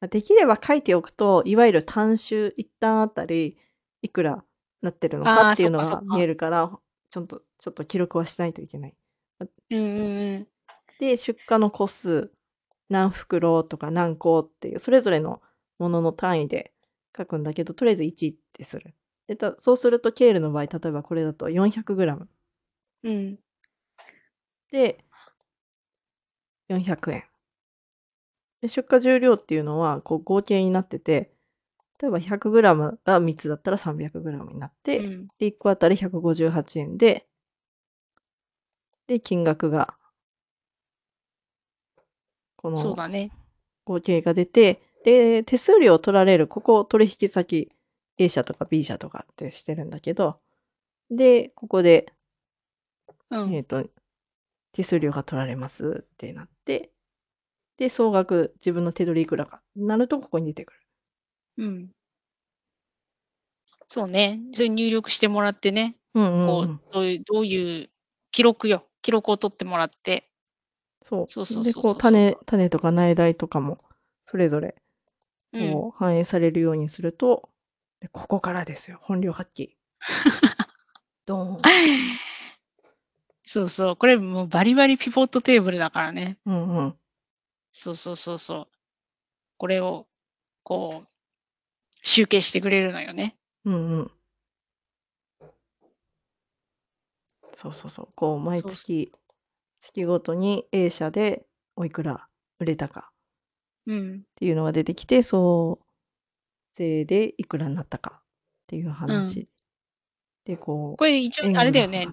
[0.00, 3.58] ま、できれば書いておくと、いわゆる単種1単あたり
[4.00, 4.44] いくら
[4.80, 5.78] なってるのかああ、っていうの。
[5.78, 6.78] が見えるから、
[7.10, 8.94] ちょんとちょっと記録はしないといけない。
[9.70, 10.46] うん。
[10.98, 12.32] で、出荷の個数、
[12.88, 15.42] 何袋とか何個っていうそれぞれの
[15.78, 16.72] ものの単位で
[17.16, 18.94] 書くんだけど、とりあえず1ってする。
[19.28, 22.28] で、たそうするとケールの場合、例えばこれだと400グラム。
[23.04, 23.38] うん。
[24.70, 25.04] で
[26.68, 27.24] 400円。
[28.60, 31.32] で、出荷重量っていうのは、こう合計になってて、
[32.00, 35.28] 例えば100グラムが3つだったら300グラムになっうて、ん。
[35.38, 37.26] で、1個あたり158円で
[39.06, 39.96] で、金額が
[42.56, 43.30] このそうだね。
[43.84, 47.70] 合計が出て、で、手数料を取られる、ここ取引先、
[48.18, 50.40] A 社とか B 社とかってしてるんだけど、
[51.10, 52.12] で、ここで
[53.30, 53.54] うん。
[53.54, 53.84] えっと、
[54.72, 56.92] 手数料が取られますってなって、
[57.78, 60.80] で、総額、自分の手取りいくらかなるとここに出てくる。
[61.58, 61.90] うん。
[63.88, 64.40] そうね。
[64.52, 66.80] それ入力してもらってね、うんうんこう、うん。
[66.92, 67.90] どういうどういう
[68.30, 68.84] 記録よ。
[69.00, 70.30] 記録を取ってもらって。
[71.02, 71.28] そう。
[71.28, 73.78] そうそうそうそうそう種種とか苗代とかも
[74.26, 74.74] それぞれ、
[75.52, 75.72] うん。
[75.72, 77.48] こう反映されるようにすると、
[78.00, 79.70] で、ここからですよ、本領発揮。
[81.26, 81.62] ドーン。
[83.44, 86.38] そうそう、これもうバリバリピボットテーブルだからね。
[86.44, 86.98] うんうん。
[87.72, 88.68] そうそうそうそう。
[89.56, 90.06] これを、
[90.62, 91.08] こう、
[92.02, 93.36] 集計してくれるのよね。
[93.64, 94.10] うんうん。
[97.54, 98.08] そうそうそう。
[98.14, 99.12] こう毎そうそ月、
[99.80, 101.44] 月ごとに A 社で
[101.74, 102.28] おいくら
[102.60, 103.10] 売れたか
[103.86, 104.18] うん。
[104.18, 105.80] っていうのが出てきて、総
[106.78, 108.22] 税でいくらになったかっ
[108.68, 108.94] ていううん。
[108.94, 109.48] 話。
[110.44, 112.08] で、こう、これ一応円あれだよね。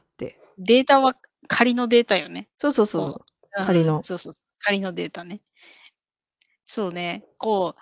[0.58, 1.16] データは
[1.48, 2.50] 仮のデータよね。
[2.58, 3.26] そうそうそうそこ
[3.58, 3.62] う。
[3.64, 4.04] ん、仮の。
[4.04, 5.42] そうそう、仮のデータね。
[6.68, 7.82] そうね、こう、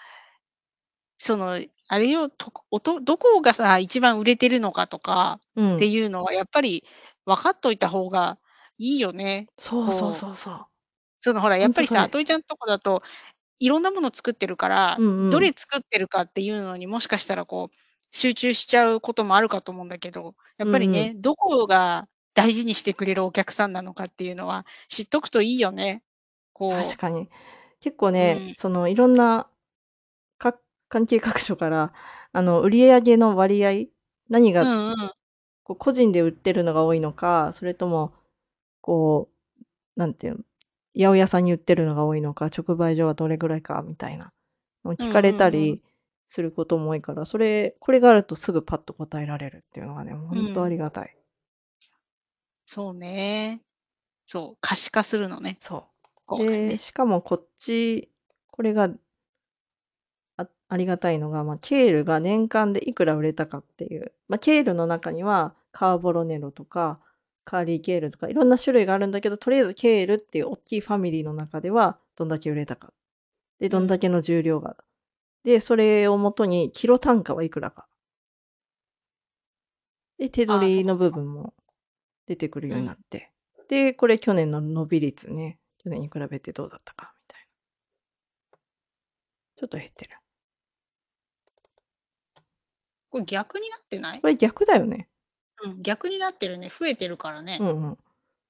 [1.18, 1.60] その、
[1.90, 5.80] あれよ、とおとどこがさ、一番売れてるのかとかってうん。
[5.92, 6.84] いうのはやっぱり
[7.26, 8.40] 分かっといた方が
[8.78, 9.48] いいよね。
[9.58, 10.66] そうそうこう、そうそう。
[11.22, 12.04] そのほら、やっぱりさ。
[12.04, 13.04] アトイちゃんとこだと、
[13.66, 15.32] いろんなもの作ってるから、うんうん。
[15.32, 17.76] どれ作ってるかっていうのにもしかしたらこう、
[18.12, 20.74] 集中しちゃうこともあるかと思うんだけど、やっうんうん。
[20.74, 26.04] ぱりね、どこが大事にしてくれるお客さんなのかっていうのは知っとくといいよね。
[26.54, 27.30] こ確かに。
[27.80, 28.54] 結構う、うね、ん。
[28.54, 29.50] そのいろんな、
[30.38, 30.60] か
[30.90, 31.94] 関係各所から、
[32.34, 33.88] あの、売り上げの割合、
[34.30, 35.14] 何が、うんうん。
[35.64, 38.14] こう個人で売ってるのが多いのか、それとも、
[38.82, 39.32] こ
[39.98, 40.46] う、なんていうの、
[40.96, 44.32] 八百屋さんに売ってるのが多いのか、直売所はどれぐらいかみたいな
[44.86, 45.44] のをう聞かれんうんうん。
[45.44, 45.82] たり
[46.28, 50.70] することも多いから、それこれがあるとすぐパッと答えられるっていうのがね、もううほんとあん。
[50.70, 51.16] りがたい。
[52.68, 53.62] そうね。
[54.28, 55.60] そう、可視化するのね。
[55.60, 56.36] そう。
[56.36, 56.78] で、ね。
[56.78, 58.10] しかもこっち、
[58.52, 58.90] これが
[60.38, 64.12] あありがたいのが、ま、ケールが年間でいくら売れたかっていう。
[64.28, 67.00] ま、ケールの中にはカーボロネロとか、
[67.46, 72.94] カーリーケールとかいろんな種類があるんだけど、とりあえずケールっていうおっきいファミリーの中ではどんだけ売れたか。
[73.60, 73.72] で、うん。
[73.72, 74.78] どんだけの重量が。
[75.44, 77.88] で、それをもとにキロ単価はいくらか。
[80.18, 80.98] で、手取りの。
[80.98, 81.54] 部分も
[82.28, 82.78] 出てくるよう。
[82.78, 83.32] うになんって。
[83.68, 88.58] で、これ去年の伸び率ね、去年に比べてどうだったかみたいな。
[89.56, 90.12] ちょっと減ってる。
[93.10, 94.22] これ逆になってない？
[94.22, 95.10] これ逆だよね。
[95.64, 96.70] うん、逆になってるね。
[96.70, 97.58] 増えてるからうね。
[97.58, 97.98] んうん。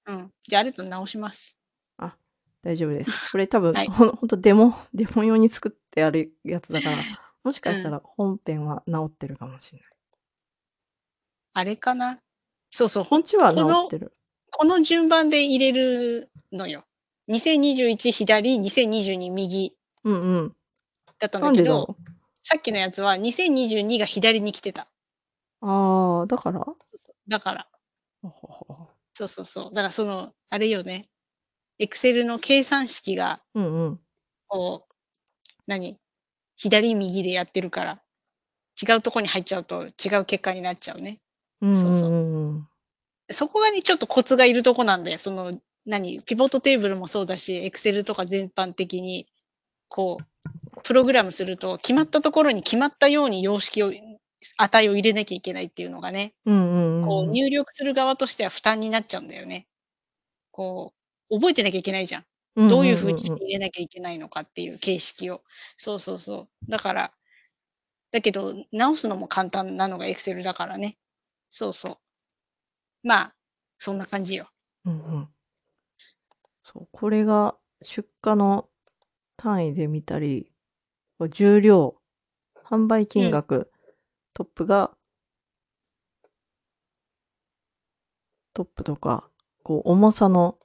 [0.06, 0.34] うん。
[0.42, 1.58] じゃあ、あれと直します。
[1.98, 2.16] あ、
[2.64, 3.12] 大丈夫です。
[3.32, 3.88] これ多分、はい。
[3.88, 6.98] ほんほんとデモ デモ用に作ってあるやつだから、
[7.44, 7.94] もしかしたうん。
[7.96, 9.88] ら本編は直ってるかもしんない。
[11.56, 12.20] あれかな？
[12.72, 14.14] そうそう、ほんこっちはこの直ってる。
[14.52, 16.86] この順番で入れるのよ。
[17.30, 20.56] 2021左、2022右うんうん。
[21.20, 21.96] だったんだけど、
[22.44, 24.88] さっきのやつは2022が左に来てた。
[25.66, 26.60] ああ、だから？
[26.66, 27.68] そうそう、だから。
[29.16, 29.74] そうそうそう。
[29.74, 31.10] だからその、あれよね、
[31.80, 34.02] エクセルの計算式がうんうん。
[34.48, 34.94] こう、
[35.68, 35.98] 何、
[36.58, 38.04] 左右でやってるから、
[38.82, 41.22] 違うとこに入っちゃうと違う結果になっちゃうね。
[41.62, 42.12] うんうんそうそう。
[42.12, 42.70] うんうん。
[43.32, 45.20] そこがね、ちょっとコツがいるとこなんだよ。
[45.20, 49.28] その、何、ピボットテーブルもそうだし、エクセルとか全般的に、
[49.90, 53.92] こう、プログラムすると、決まったところに決まったように様式を
[54.58, 57.28] 値を入れなきゃいけないっていうのがね、うんうんうこう。
[57.32, 59.68] 入力する側としては負担になっちゃうんだよね。
[60.52, 60.94] こ
[61.30, 62.26] う、覚えてなきゃいけないじゃん。
[62.56, 65.44] うんどういううんうにして入れなきゃいけないのかっていう形式を。
[65.78, 66.72] そうそうそう。
[66.72, 67.14] だから、
[68.12, 70.98] だけど、直すのも簡単なのがエクセルだからね。
[71.50, 71.98] そうそう。
[73.08, 73.36] まあ、
[73.80, 74.50] そんな感じよ。
[74.86, 75.30] うんうん。
[76.64, 78.70] そう、これが出荷の
[79.36, 80.52] 単位で見たり、
[81.30, 81.98] 重量、
[82.64, 83.08] 販売うん。
[83.08, 83.72] 金額、
[84.34, 84.92] トップが
[88.54, 89.30] トップとか、
[89.64, 90.58] こう重さの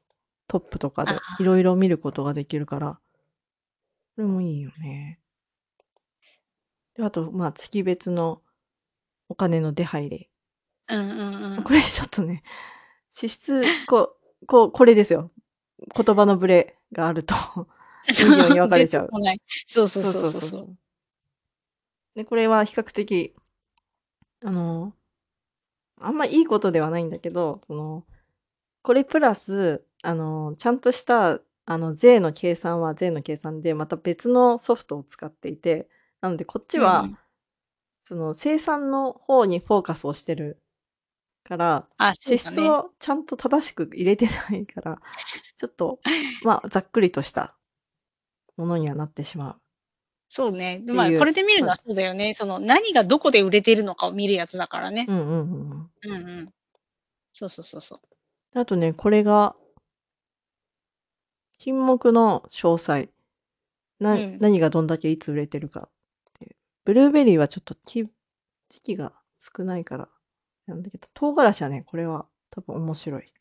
[0.46, 1.56] トップとかあで色あ。
[1.56, 3.00] 々見ることができるから、
[4.14, 5.20] それもいいよね。
[6.96, 8.42] で、あと、まあ、月別の
[9.28, 10.28] お金の出入り。
[10.88, 11.64] うんうんうま、ん。
[11.64, 12.42] これちょっとね、
[13.10, 15.30] 支出、こうこう、これですよ。
[15.96, 17.34] 言葉のブレがあると
[18.08, 19.08] 2行に分か出れちゃう
[19.66, 19.88] そう。
[19.88, 20.76] そうそうそう。
[22.14, 23.34] で、これは比較的
[24.42, 24.92] あの
[26.00, 28.04] あんまいいことではないんだけど、その、
[28.82, 35.88] これプラス、あの、ちゃんとした、あの、税の計算は税の計算で、また別のソフトを使っていて、
[36.20, 37.18] なのでこっちは、うんうん。
[38.04, 40.62] その、生産の方にフォーカスをしてる
[41.44, 42.60] から、あ、そう支出。
[42.62, 44.98] をちゃんと正しく入れてないから、
[45.58, 46.00] ちょっと、
[46.44, 47.56] まあ、ざっくりとした
[48.56, 49.60] ものにはなってしまう。
[50.28, 50.80] そうね。
[50.84, 52.34] で、まあ、これで見るのはまそうだよね。
[52.34, 55.06] その、何がどこで売れてるのかを見るやつだからね。
[55.08, 55.90] うんうんうんうん。
[56.02, 56.52] うんうん。
[57.32, 58.58] そうそうそうそう。
[58.58, 59.54] あとね、これが
[61.58, 63.08] 品目の詳細。
[64.00, 64.38] なうん。
[64.38, 65.90] 何がどんだけいつ売れてるかっ
[66.38, 66.56] ていう。
[66.84, 70.08] ブルーベリーはちょっと、き時期が少ないから
[70.66, 73.32] なんだけど、唐辛子はね、これは多分面白い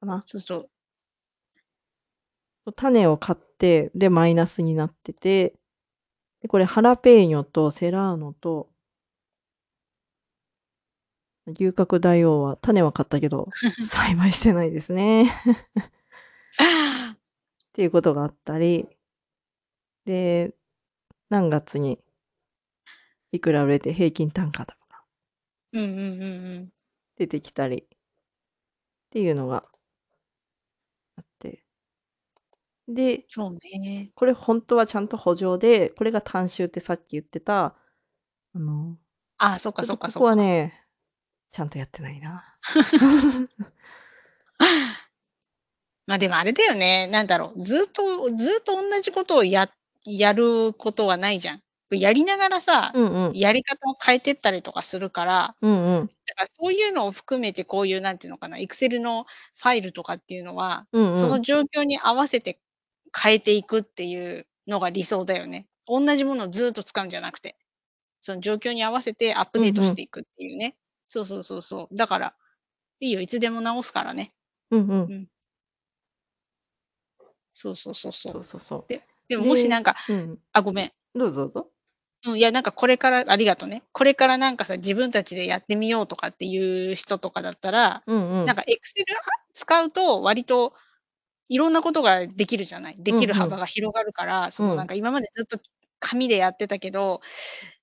[0.00, 0.20] かな。
[0.24, 0.68] そうそ
[2.66, 2.72] う。
[2.72, 5.54] 種を買って、で、マイナスになってて、
[6.46, 8.68] で、これハラペーニョとセラーノと
[11.48, 13.48] 牛角大王は種は買ったけど、
[13.84, 15.24] 栽培してないですね。
[15.26, 15.28] っ
[17.72, 18.86] ていうことがあったり、
[20.04, 20.54] で、
[21.30, 21.98] 何月に
[23.32, 25.04] いくら売れて平均単価とか
[25.72, 26.72] うんうんうんうん。
[27.16, 27.86] 出てきたりっ
[29.10, 29.64] ていうのが
[31.16, 31.64] あって。
[32.88, 34.12] で、そうね。
[34.14, 37.76] これほんとはちゃんと補助で、これが単収ってさっき言ってた、
[38.54, 38.98] あの、
[39.38, 40.30] ああ、そっかそっかそっか。
[40.30, 40.86] はね、
[41.52, 42.44] ちゃんとやってないな。
[46.06, 49.68] ま、でもあれだよね、なんだろう、ずっとずっとおんなじことをや
[50.04, 51.62] やることはないじゃん。
[51.90, 53.36] やりながらさ、うんうん。
[53.36, 56.06] やり方を変えてったりとかするからうんうん。
[56.06, 61.18] だからそういうのを含めてこういうなんていうのかな、エクセルのファイルとかっていうのは、うんうん。
[61.18, 62.60] その状況に合わせて
[63.16, 65.66] 変えていくっていうのが理想だよね。
[65.86, 67.56] おんなじものをずっと使うんじゃなくて。
[68.22, 69.72] その状況に合わせてアップうんうん。
[69.72, 70.76] デートしていくっていうね。
[71.06, 71.94] そうそうそうそう。
[71.94, 72.34] だから、
[72.98, 74.32] いいよ、いつでも直すからね。
[74.72, 75.06] うんうん。
[75.08, 75.28] うん。
[77.52, 78.32] そうそうそうそう。
[78.32, 79.40] そうそうそで、でう。
[79.40, 80.38] ももしでなんかうん。
[80.52, 80.92] あ、ごめん。
[81.14, 81.70] どうぞどうぞ。
[82.26, 83.84] うん、いや、なんかこれからありがとね。
[83.92, 88.46] これからなんかさ、自分たちでやってみようとかっていう人とかだったら、うんうん。
[88.46, 89.20] なんかエクセルは
[89.52, 90.74] 使うと割と
[91.48, 92.96] いろんなことができるじゃない。
[92.98, 93.54] できるうんうん。
[93.54, 94.68] 幅が広がるから、そうん。
[94.68, 95.58] のなんか今までずっと
[96.00, 97.20] 紙でやってたけど、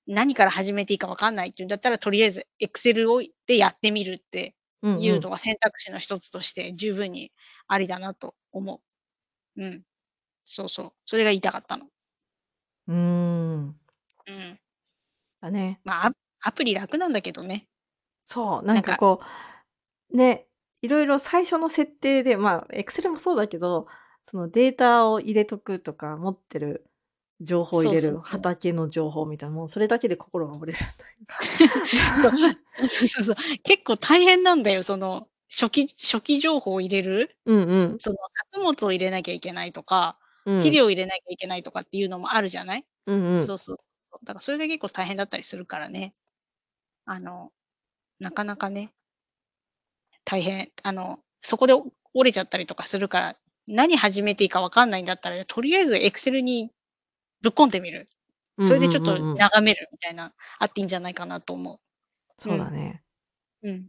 [0.08, 5.02] 何から始めていいか分かんないっていうんだったら、とりあえずエクセルをでやってみるってうんうん。
[5.02, 7.32] いうのが選択肢の一つとして十分に
[7.68, 8.82] ありだなと思
[9.58, 9.64] う。
[9.64, 9.84] うん。
[10.46, 10.94] そうそう。
[11.06, 11.88] それが言いたかったの。
[12.88, 13.80] うーん。
[14.28, 14.60] うん。
[15.42, 15.84] だね。
[15.86, 16.12] ま、ア
[16.46, 17.68] アプリ楽なんだけどね。
[18.28, 19.22] そう、なんかこ
[20.12, 20.48] う、ね、
[20.84, 23.88] 色々最初の設定で、まあ、エクセルもそうだけど、
[24.30, 26.86] そのデータを入れとくとか、持ってる
[27.40, 28.20] 情報を入れる。
[28.20, 32.38] 畑の情報みたいな、もうそれだけで心が折れるというか。
[32.80, 33.36] そう、そうそう。
[33.64, 37.38] 結構大変なんだよ、その、初期初期情報を入れる。
[37.46, 38.00] うんうん。
[38.00, 38.18] その
[38.52, 40.58] 作物を入れなきゃいけないとか、うん。
[40.58, 42.86] 肥料を入れなきゃいけないとかっていうのもあるじゃない？
[43.06, 43.42] うんうん。
[43.46, 43.84] そうそうそ
[44.22, 44.26] う。
[44.26, 46.12] だからそれが結構大変だったりするからね。
[47.06, 47.52] あの、
[48.20, 48.92] なかなかね
[50.26, 50.72] 大変。
[50.84, 51.74] あの、そこで
[52.14, 56.72] 折れちゃったりとかするから、何始めていいか分かんないんだったら、とりあえずエクセルに
[57.42, 58.10] ぶっ込んでみる。
[58.58, 61.80] うんそれでちょっとうんうんうん眺めるみたいな、あっていいんじゃないかなと思
[62.38, 63.04] そうだね。
[63.64, 63.70] う。
[63.70, 63.88] うん。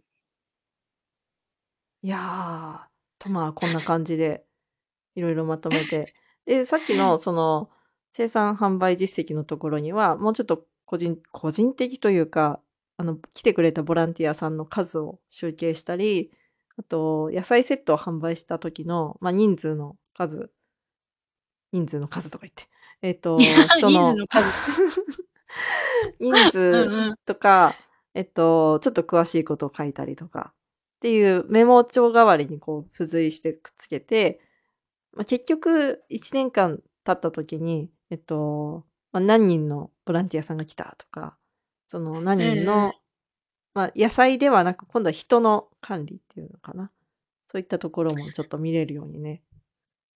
[2.03, 2.79] いやー、
[3.19, 4.45] と、まあ、こんな感じで、
[5.15, 6.15] いろいろまとめて。
[6.47, 7.71] で、さっきの その、
[8.13, 12.61] 生産販売実績のところには、もうちょっと個人個人的というか、
[12.99, 16.31] あの、来てくれたボランティアさんの数を集計したり、
[16.77, 20.51] あと、野菜セットを販売した時の、ま、人数の数。
[21.73, 22.65] 人数の数とか言って、
[23.03, 23.39] えっと、
[23.79, 24.15] 人の
[26.21, 27.17] 人数。
[27.27, 27.75] とか、
[28.15, 30.53] えっと、ちょっと詳しいことを書いたりとか
[30.97, 34.41] っていうメモ帳代わりにこう付随してくっつけて、
[35.15, 41.37] ま、結局1年間経った時に、えっと、ま、何人のボランティアさんが来たとか、
[41.89, 42.65] その何人。
[42.65, 43.01] の、
[43.75, 46.93] ま、野菜ではなく、今度は人の管理っていうのかな。
[47.49, 49.43] そういったところもちょっと見れるようにね、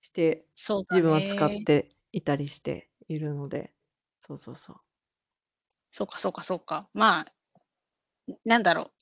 [0.02, 0.46] して、
[0.90, 1.64] 自分は使っね。
[1.64, 3.72] ていたりしているので。
[4.22, 4.80] そうそうそう。
[5.92, 6.88] そうかそうかそうか。
[6.94, 7.22] まあ、
[8.32, 8.92] ん、なんだろう。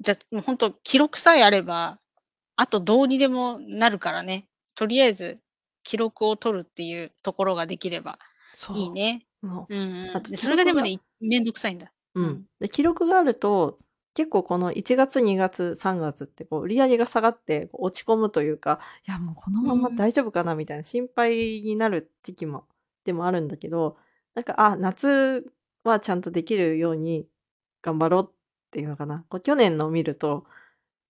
[0.00, 2.00] じゃ、もうほんと記録さえあれば、
[2.56, 4.48] あとどうにでもなるからね。
[4.74, 5.40] とりあえず
[5.84, 8.18] 記録を取るっていうところができれば
[8.72, 9.26] いいそね。
[9.42, 9.74] う。
[9.74, 11.92] んそれがでもね、いめんどくさいんだ。
[12.14, 12.20] う。
[12.22, 12.48] うんん。
[12.60, 13.78] で、記録があると、
[14.14, 19.96] 結構この1月、2月、3月ってこう売り上げが下がって落ち込むというか、いやもうこのうままん。
[19.96, 22.66] 大丈夫かなみたいな心配になる時期も
[23.04, 23.96] でもあるんだけど、
[24.34, 25.44] なんか、あ、夏
[25.84, 27.28] はちゃんとできるように
[27.82, 28.34] 頑張ろうっ
[28.72, 29.24] ていうのかな。
[29.28, 30.46] こう去年のを見ると、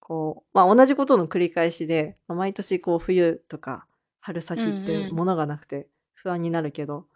[0.01, 3.87] こう、ま、同じことの繰り返しで、ま、毎年こう冬とか
[4.21, 4.85] 春う先っんうん。
[4.85, 7.09] て物がなくて不安になるけど、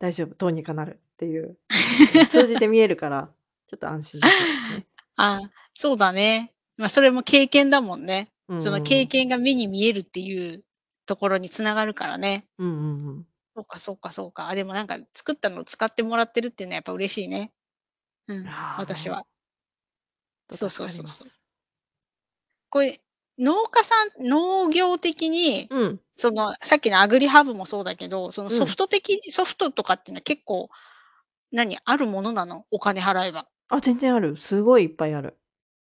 [0.00, 1.58] 大丈夫、どうにかなるっていう、
[2.16, 3.28] うん、数字で見えるから、
[3.66, 4.26] ちょっと安心ね。
[5.16, 6.54] あ あ、そうだね。
[6.78, 8.32] ま、それも経験だもんね。
[8.48, 8.88] うんそのうんうん。
[8.88, 10.64] 経験が目に見えるっていう
[11.04, 12.46] ところに繋がるからね。
[12.56, 13.26] うんうんうん。
[13.54, 14.48] そうかそうかそうか。
[14.48, 17.52] あ、でもなんか作ったのを使ってもらってるっていうのはやっぱ嬉しいね。
[18.28, 19.26] うん、ああ、私は。
[20.48, 21.28] そう助そうそうそう。
[22.70, 23.00] これ、
[23.38, 26.00] 農家さん農業的に、うん。
[26.14, 28.56] その、さっきのアグリハブもそうだけど、そのうん。
[28.56, 30.70] ソフト的ソフトとかっていうのは結構、
[31.52, 32.64] 何、あるものなの？
[32.70, 33.48] お金払えば。
[33.68, 34.36] あ、全然ある。
[34.36, 35.36] すごいいっぱいある。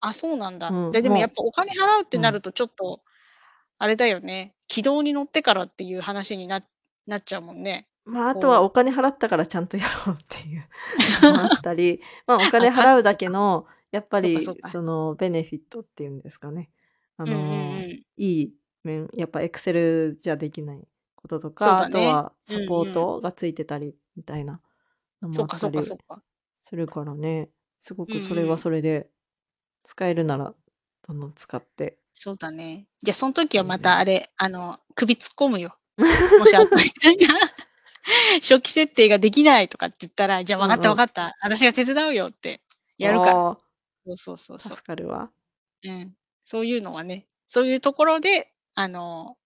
[0.01, 0.69] あ、そうなんだ。
[0.69, 2.17] うん、で、でもやっもぱお金払うって。
[2.17, 3.01] なるとちょっと、
[3.79, 6.61] あれだよね、軌道に乗ってからっていう話にな
[7.07, 7.87] なっちゃうもんね。
[8.05, 10.63] まあ、あとはお金払ったからちゃんとやろうっていう
[11.23, 14.75] のもあったり、ま、お金払うだけのやっぱりそうかそうか。
[14.77, 16.69] そのベネフィットっていうんですかね。
[17.17, 18.05] あうんうんの、うん。
[18.17, 18.53] いい
[18.83, 21.97] 面、やっぱエクセルじゃできないこととそうか、あと。
[22.03, 22.91] はサポー。
[22.91, 24.61] トがついてたりみたいな
[25.27, 26.21] のもあっそうかそうかたりそうか。
[26.61, 27.49] するからね、
[27.81, 28.57] すごうんくそれはうん。
[28.57, 29.09] それで、
[29.83, 30.55] 使えるなら
[31.07, 32.87] どんどん使ってそうだね。
[33.03, 33.77] じゃ、そん時はま。
[33.77, 35.77] たあれ、あの、首突っ込むよ。
[36.39, 37.39] もしあった人が
[38.41, 40.89] 初期設定ができないとかって言ったら、じゃあ分かった。
[40.89, 41.37] 分かった。
[41.41, 42.61] 私が手伝うよって
[42.97, 43.31] やるから。
[43.31, 43.59] ああ。
[44.05, 44.77] そうそうそうそう。
[44.77, 45.31] 助かるわ。
[45.83, 46.15] うん。
[46.45, 49.37] そういうのはね、そういうところで、あの、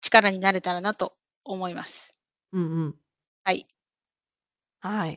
[0.00, 2.12] 力になれたらなと思います。
[2.52, 2.94] うんうん。
[3.44, 3.66] はい。
[4.86, 5.16] はい。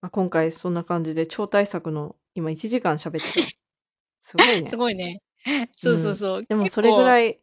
[0.00, 3.48] ま、今回そんな感じで超大作の今1時間喋ってた。
[4.20, 4.76] すごいす ね。
[4.76, 5.20] ごいね。
[5.44, 5.68] う。
[5.76, 6.44] そうんそうそう。
[6.48, 7.40] でもそれぐらい、う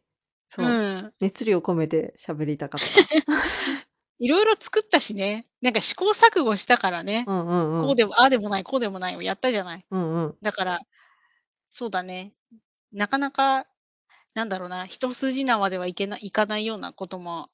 [0.48, 1.12] そう、ん。
[1.20, 2.86] 熱量込めて喋りたかった。
[4.18, 5.46] 色々作ったしね。
[5.60, 7.24] なんか試行錯誤したからね。
[7.26, 7.86] うんうんうん。
[7.86, 9.84] こうでも、ああでもない、こうでもないをやったじゃない。
[9.90, 10.36] うんうん。
[10.40, 10.80] だから、
[11.70, 12.32] そうだね。
[12.92, 13.66] なかなか、
[14.34, 17.50] なんだろうな、一筋縄ではいけないかないようなことも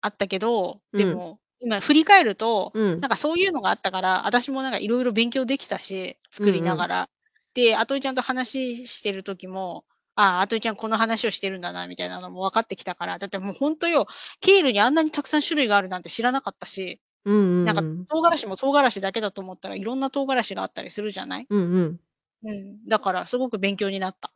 [0.00, 0.98] あったけど、うん。
[0.98, 3.02] でも、今振り返ると、うん。
[3.02, 6.84] なんかそういうのがあったから、私もなんか色々勉強できたし、うん作りなうん。
[6.84, 7.10] がら。
[7.54, 9.84] で、あといちゃんと話してる時も、
[10.14, 14.06] ああ、あといちゃんこの話をしてるんだなみたいなのも分かってきたから、だってもうほんとよ、
[14.40, 18.10] ケールにあんなにたくさん種類があるなんて知らなかったし、うんなんかうんうん。
[18.10, 21.48] 唐辛子も唐辛子だけだと思ったら、いろんな唐辛子があったりするじゃない？
[21.50, 22.00] うんうん。
[22.44, 24.32] うん、だからすごく勉強になった。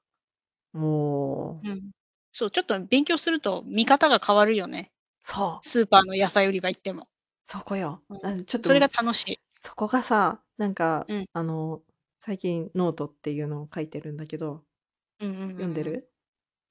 [0.72, 1.64] おお。
[1.64, 1.90] うん。
[2.32, 4.92] そう、ちょっと勉強すると見方が変わるよね。
[5.22, 5.64] そう。
[5.64, 7.08] スーパーの野菜売り場行っても。
[7.44, 8.02] そこよ。
[8.08, 8.26] うん。
[8.26, 9.38] あのちょっと、それが楽しい。
[9.60, 11.26] そこがさ、なんか、うん。
[11.32, 11.82] あの、
[12.18, 14.64] 最近ノートっていうのを書いてるんだけど、
[15.20, 15.50] うんうんうんうん。
[15.52, 16.10] 読んでる？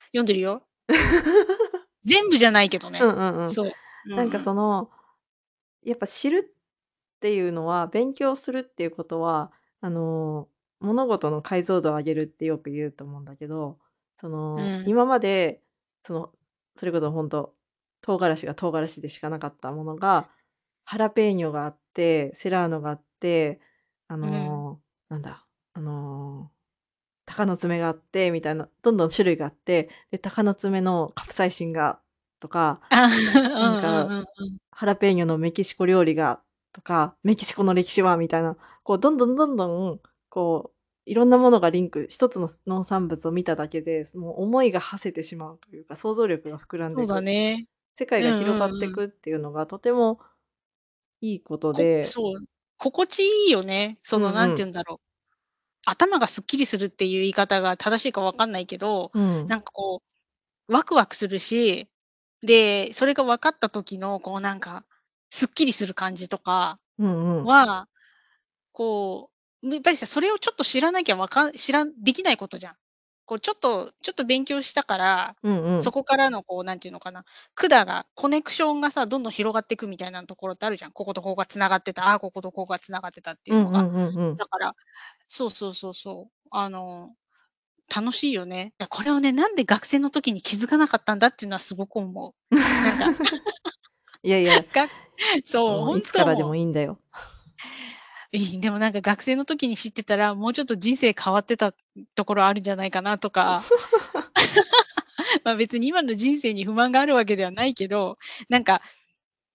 [0.07, 0.63] 読んでるよ。
[2.05, 2.99] 全部じゃないけどね。
[3.01, 3.51] うんうんうん。
[3.51, 3.65] そう。
[3.67, 3.73] うん
[4.15, 4.43] なんかうん。
[4.43, 4.89] その、
[5.83, 9.51] やっぱ知るっていうのは、勉強するっていうことは、
[9.81, 10.49] あの、
[10.79, 13.79] 物事の解像度を上げるってよく言うと思うんだけど、
[14.15, 14.83] そうの、ん。
[14.85, 15.63] 今まで、
[16.01, 16.33] その、
[16.75, 17.55] それこそほんと、
[18.01, 20.29] 唐辛子が唐辛子でしかなかったものが、
[20.85, 23.59] ハラペーニョがあって、セラーノがあって、
[24.07, 24.65] あうん。
[24.69, 26.51] の、なんだ、あの、
[27.25, 32.01] 鷹の爪があってみたいな、どんどん種類があって、で、鷹の爪のカプサイシンが
[32.39, 33.09] とか、あ、
[33.59, 34.25] なんか。
[34.71, 36.41] ハラペーニョのメキシコ料理が
[36.73, 47.13] とか、メキシコの歴史はみたいな、こうどんどんどんどん、こう、いろんなものがリンク、一つの農産物を見ただけで、もう思いが馳せてしまうというか、想像力が膨らんそうでいく。
[47.13, 47.65] だね。
[47.95, 48.93] 世界が広がってうんうんうん。
[48.93, 50.19] くっていうのがとても
[51.23, 52.41] いいことこでそう、
[52.77, 53.97] 心地いいよね。
[54.01, 54.55] その、なんうんうん。
[54.55, 54.99] て言うんだろう。
[55.87, 59.47] 頭がすっきりするっていう言い方が正しいかわかんないけど、うん。
[59.47, 60.01] なんかこ
[60.69, 61.89] う、ワクワクするし、
[62.43, 64.85] で、それが分かった時のこうなんか、
[65.31, 67.45] すっきりする感じとかうんうん。
[67.45, 67.87] は、
[68.73, 69.31] こ
[69.63, 72.75] う、やっぱりさ、それをちょっと知らなきゃわかん知らんできないことじゃん。
[73.33, 75.83] こうちょっとちょっと勉強したから、うんうん。
[75.83, 77.25] そこからのこう、なんていうのかな、
[77.55, 80.91] 管がコネクションがさ、どんどん広がってくみたいなところってあるじゃん。
[80.91, 83.79] こことここが繋がってた、ああ、こことここが繋がってたっていうのが。
[83.81, 84.37] うんうんうんうん。
[84.37, 84.75] だから、
[85.27, 87.09] そうそうそうそう、あの、
[87.93, 88.73] 楽しいよね。
[88.77, 92.55] だ、これをね、なんで学生の時に気づかなかったんだっていうのはすごく思う。
[92.55, 93.23] なんか
[94.21, 94.63] いやいや。
[94.71, 94.87] が
[95.45, 96.43] そう、もうほんいつからで。
[96.43, 96.99] もいいんだよ。
[98.59, 101.73] でもなんか学生の時に知ってたら、もうちょっと人生変わってた
[102.15, 103.63] ところあるんじゃないかなとか。
[105.43, 108.17] ま、別に今の人生に不満があるわけではないけど、
[108.49, 108.81] なんか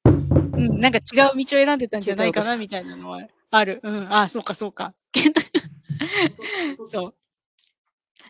[0.05, 3.81] うん、なんか違う道を選んでたんじゃないかなみたいなのはある。
[3.83, 4.95] うん、ああ、そうかそうか。
[6.87, 7.15] そう。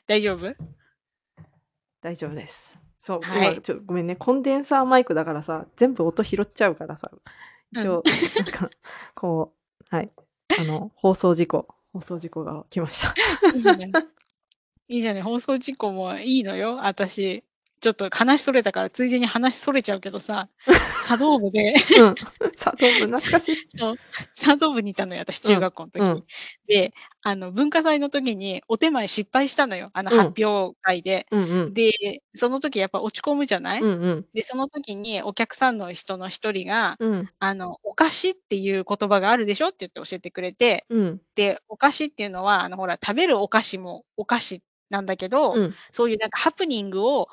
[0.07, 0.55] 大丈夫？
[2.01, 2.79] 大丈夫です。
[2.99, 3.63] そう、今はい。
[3.63, 7.81] ちょごめんね、コンデンサーマイクだからさ、全部音拾っちゃうからさ、うん。
[7.81, 8.03] 一応
[8.37, 8.71] なんか、
[9.15, 9.55] こ
[9.91, 10.11] う、はい、
[10.59, 13.15] あの、放送事故放送事故が来ました。
[13.55, 13.93] いいじゃない。
[14.89, 17.45] いいじゃない、放送事故もいいのよ、私。
[17.81, 20.49] ちょっと話それたからついでに話それちゃうけどさ、
[21.09, 22.15] 茶道部でうん、
[22.57, 23.57] 茶道部懐かしい。
[23.69, 23.97] そう、
[24.35, 26.09] 茶道部にいたのよ、私、うん、中学校の時に。
[26.11, 26.25] うん。
[26.67, 30.19] で、あの、文化祭の時にお手前失敗したのよ、あの、うん。
[30.19, 31.27] 発表会で。
[31.31, 31.75] うんうん。
[31.75, 31.93] で、
[32.35, 33.81] その時やっぱ落ち込むじゃない？
[33.81, 34.27] うんうん。
[34.35, 37.31] で、その時にお客さんの人の一人が、うん。
[37.39, 41.21] あの、お菓子っていう言葉があるでしょって言って教えてくれて、うん。
[41.37, 45.75] で、お菓子っていうのは、あの、ほら、食べるお菓子もお菓子なんだけど、うん。
[45.93, 47.29] そういうなんかハプニングを、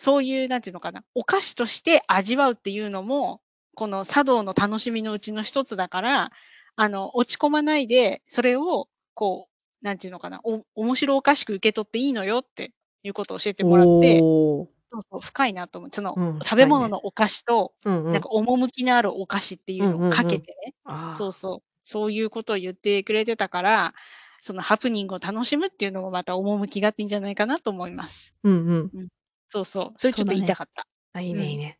[0.00, 3.40] そういうなんていうのかな、お菓子として味わうっていうのも、
[3.74, 6.30] この茶道の楽しみのうちの一つだから、
[6.76, 12.72] あの、落ち込まないで、それをこう、なんていうのかな、お面白おかしく受け取っていいのよって
[13.02, 14.20] いうことを教えてもらって。
[14.20, 15.90] そうそう、深いなと思う。
[15.92, 16.64] その、うん、食べ。
[16.66, 18.12] 物のお菓子と、うんうん。
[18.12, 20.12] なんか趣のあるお菓子っていううんのをうんうん。
[20.12, 21.14] かけてね、ああ。
[21.14, 23.94] そうそう、そういうことを言ってくれてたから、
[24.42, 28.36] そのハプニングを楽しむっていうのもまた趣があっていいんじゃないかなと思います。
[28.44, 28.90] うんうん。
[28.94, 29.08] うん。
[29.48, 30.34] そうそう、それちょっと。
[30.34, 30.86] 言いたかった。
[31.14, 31.58] あ、いいうねいいん。
[31.58, 31.78] ね。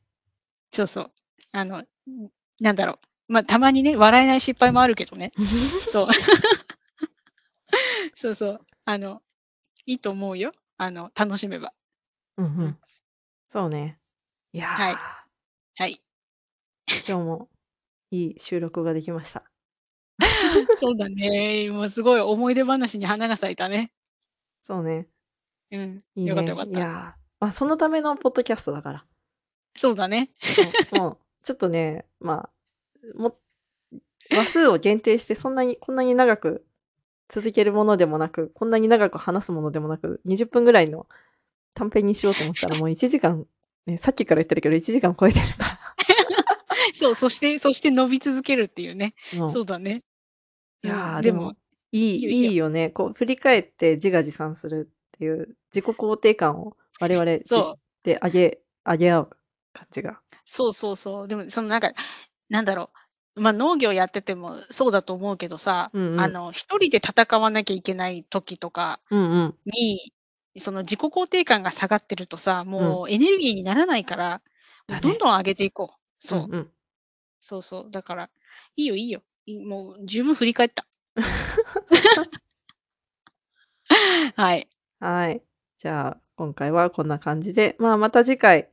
[0.73, 1.12] そうそう。
[1.53, 1.85] あの、ん、
[2.61, 2.99] なんだろう、
[3.29, 5.33] ま、たまにね、笑えない失敗もあるけどね。
[5.93, 6.09] そう。
[8.14, 8.66] そうそう。
[8.85, 9.23] あの、
[9.87, 10.53] いいと思うよ。
[10.79, 11.75] あの、楽しめば。
[12.37, 12.47] うん。
[12.47, 12.79] うんうん。
[13.49, 13.99] そうね。
[14.53, 14.69] いや。
[14.69, 14.95] はい。
[15.77, 16.01] はい。
[17.07, 17.49] 今日も
[18.11, 19.45] いい収録ができました。
[20.79, 21.71] そうだね。
[21.71, 23.93] もうすごい思い出話に花が咲いたね。
[24.62, 25.09] そうね。
[25.71, 26.31] うん、いいね。
[26.31, 27.18] よかったよかった。
[27.41, 29.05] ま、そのためのポッドキャストだから。
[29.76, 30.30] そうだね。
[30.93, 32.49] もうちょっとね、ま
[33.14, 33.36] あ、も
[34.30, 36.66] 話数を限定してそんなにこんなに長く
[37.28, 41.07] 続けるものでもなく、こんなに長く話すものでもなく、20分ぐらいの
[41.74, 43.47] 短編にしようと思ったら もう1時間、
[43.86, 45.78] ね、さっきから言ってるけど1時間超えてるから。
[46.94, 49.15] そう、そしてそして伸び続けるっていうね。
[49.35, 49.51] もう。
[49.51, 50.02] そうだね。
[50.82, 51.56] うん、いや、でもでも、
[51.93, 52.24] いい。
[52.24, 52.90] いいよね。
[52.90, 57.79] こう振り返って自画自賛するっていう自己肯定感を我々じそう。
[58.03, 59.31] で上げ上げ合う
[59.73, 60.20] 感じが。
[60.45, 61.29] そうそうそう。
[61.29, 61.93] でもそのなんか、
[62.49, 62.91] なんだろ
[63.37, 66.20] う、ま、農業やっててもそうだと思うけどさ、うんうん。
[66.20, 69.55] あの、一人で戦わなきゃいけない時とかうんうん。
[69.66, 70.12] に、
[70.57, 72.69] その自己肯定感が下がってるとさ、うん。
[72.70, 74.39] もうエネルギーにならないから、も
[74.89, 75.01] うだね。
[75.01, 75.87] どんどん上げていこう。
[75.87, 76.49] うんそう。
[76.51, 76.70] うん。
[77.41, 77.91] そうそう。
[77.91, 78.31] だから、
[78.77, 79.23] いいよいいよ。
[79.47, 80.87] いもう十分振り返った。
[81.16, 81.25] うん。
[84.37, 84.69] はい。
[85.01, 85.43] はい。
[85.79, 88.70] じゃあ、今回はこんな感じで、まあ、また次回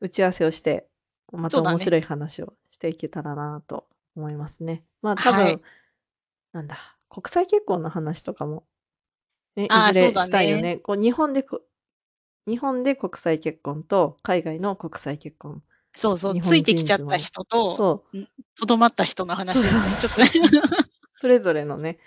[0.00, 0.86] 打ち合わせをして、
[1.32, 1.62] また。
[1.62, 4.84] 面白い話をしていけたらなと思いますね。
[5.00, 5.56] まあ、多はい。
[5.56, 5.62] 分、
[6.52, 6.76] なんだ、
[7.08, 8.66] 国際結婚の話とかも、
[9.56, 10.12] ね、いずれ。
[10.12, 10.78] したいよね。
[10.78, 11.62] こう日本でこ
[12.46, 15.62] 日本で国際結婚と海外の国際結婚。
[15.94, 16.98] そうそう、ついてきちゃっ。
[17.00, 18.18] た人と、そう。
[18.18, 18.28] ん、
[18.58, 20.28] とどまった人の話そうをね、ちょっとね。
[21.16, 21.98] それぞれのね、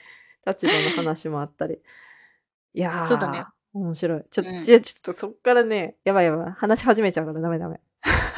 [0.45, 1.79] 立場の話もあったり。
[2.73, 3.45] いそうだね。
[3.73, 4.23] や、面白い。
[4.29, 4.63] ちょうん。
[4.63, 7.79] じゃあちょっとそっからね、やばいやばい、話し始めちゃうからダメダメ。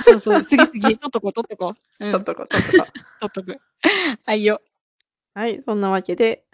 [0.03, 2.05] そうそう、次々、 取っとこう取っとこう。
[2.05, 2.11] うん。
[2.11, 2.91] 取っとこう取っとこう。
[3.19, 3.61] 取っとく。
[4.25, 4.61] はいよ。
[5.33, 6.45] はい、そんなわけで、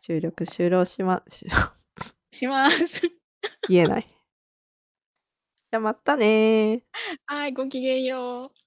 [0.00, 1.46] 収録終了しまし
[2.32, 3.02] します。
[3.68, 4.06] 言えない。
[5.70, 6.82] じゃ、まったね。
[7.26, 8.65] はい、ごきげんよう。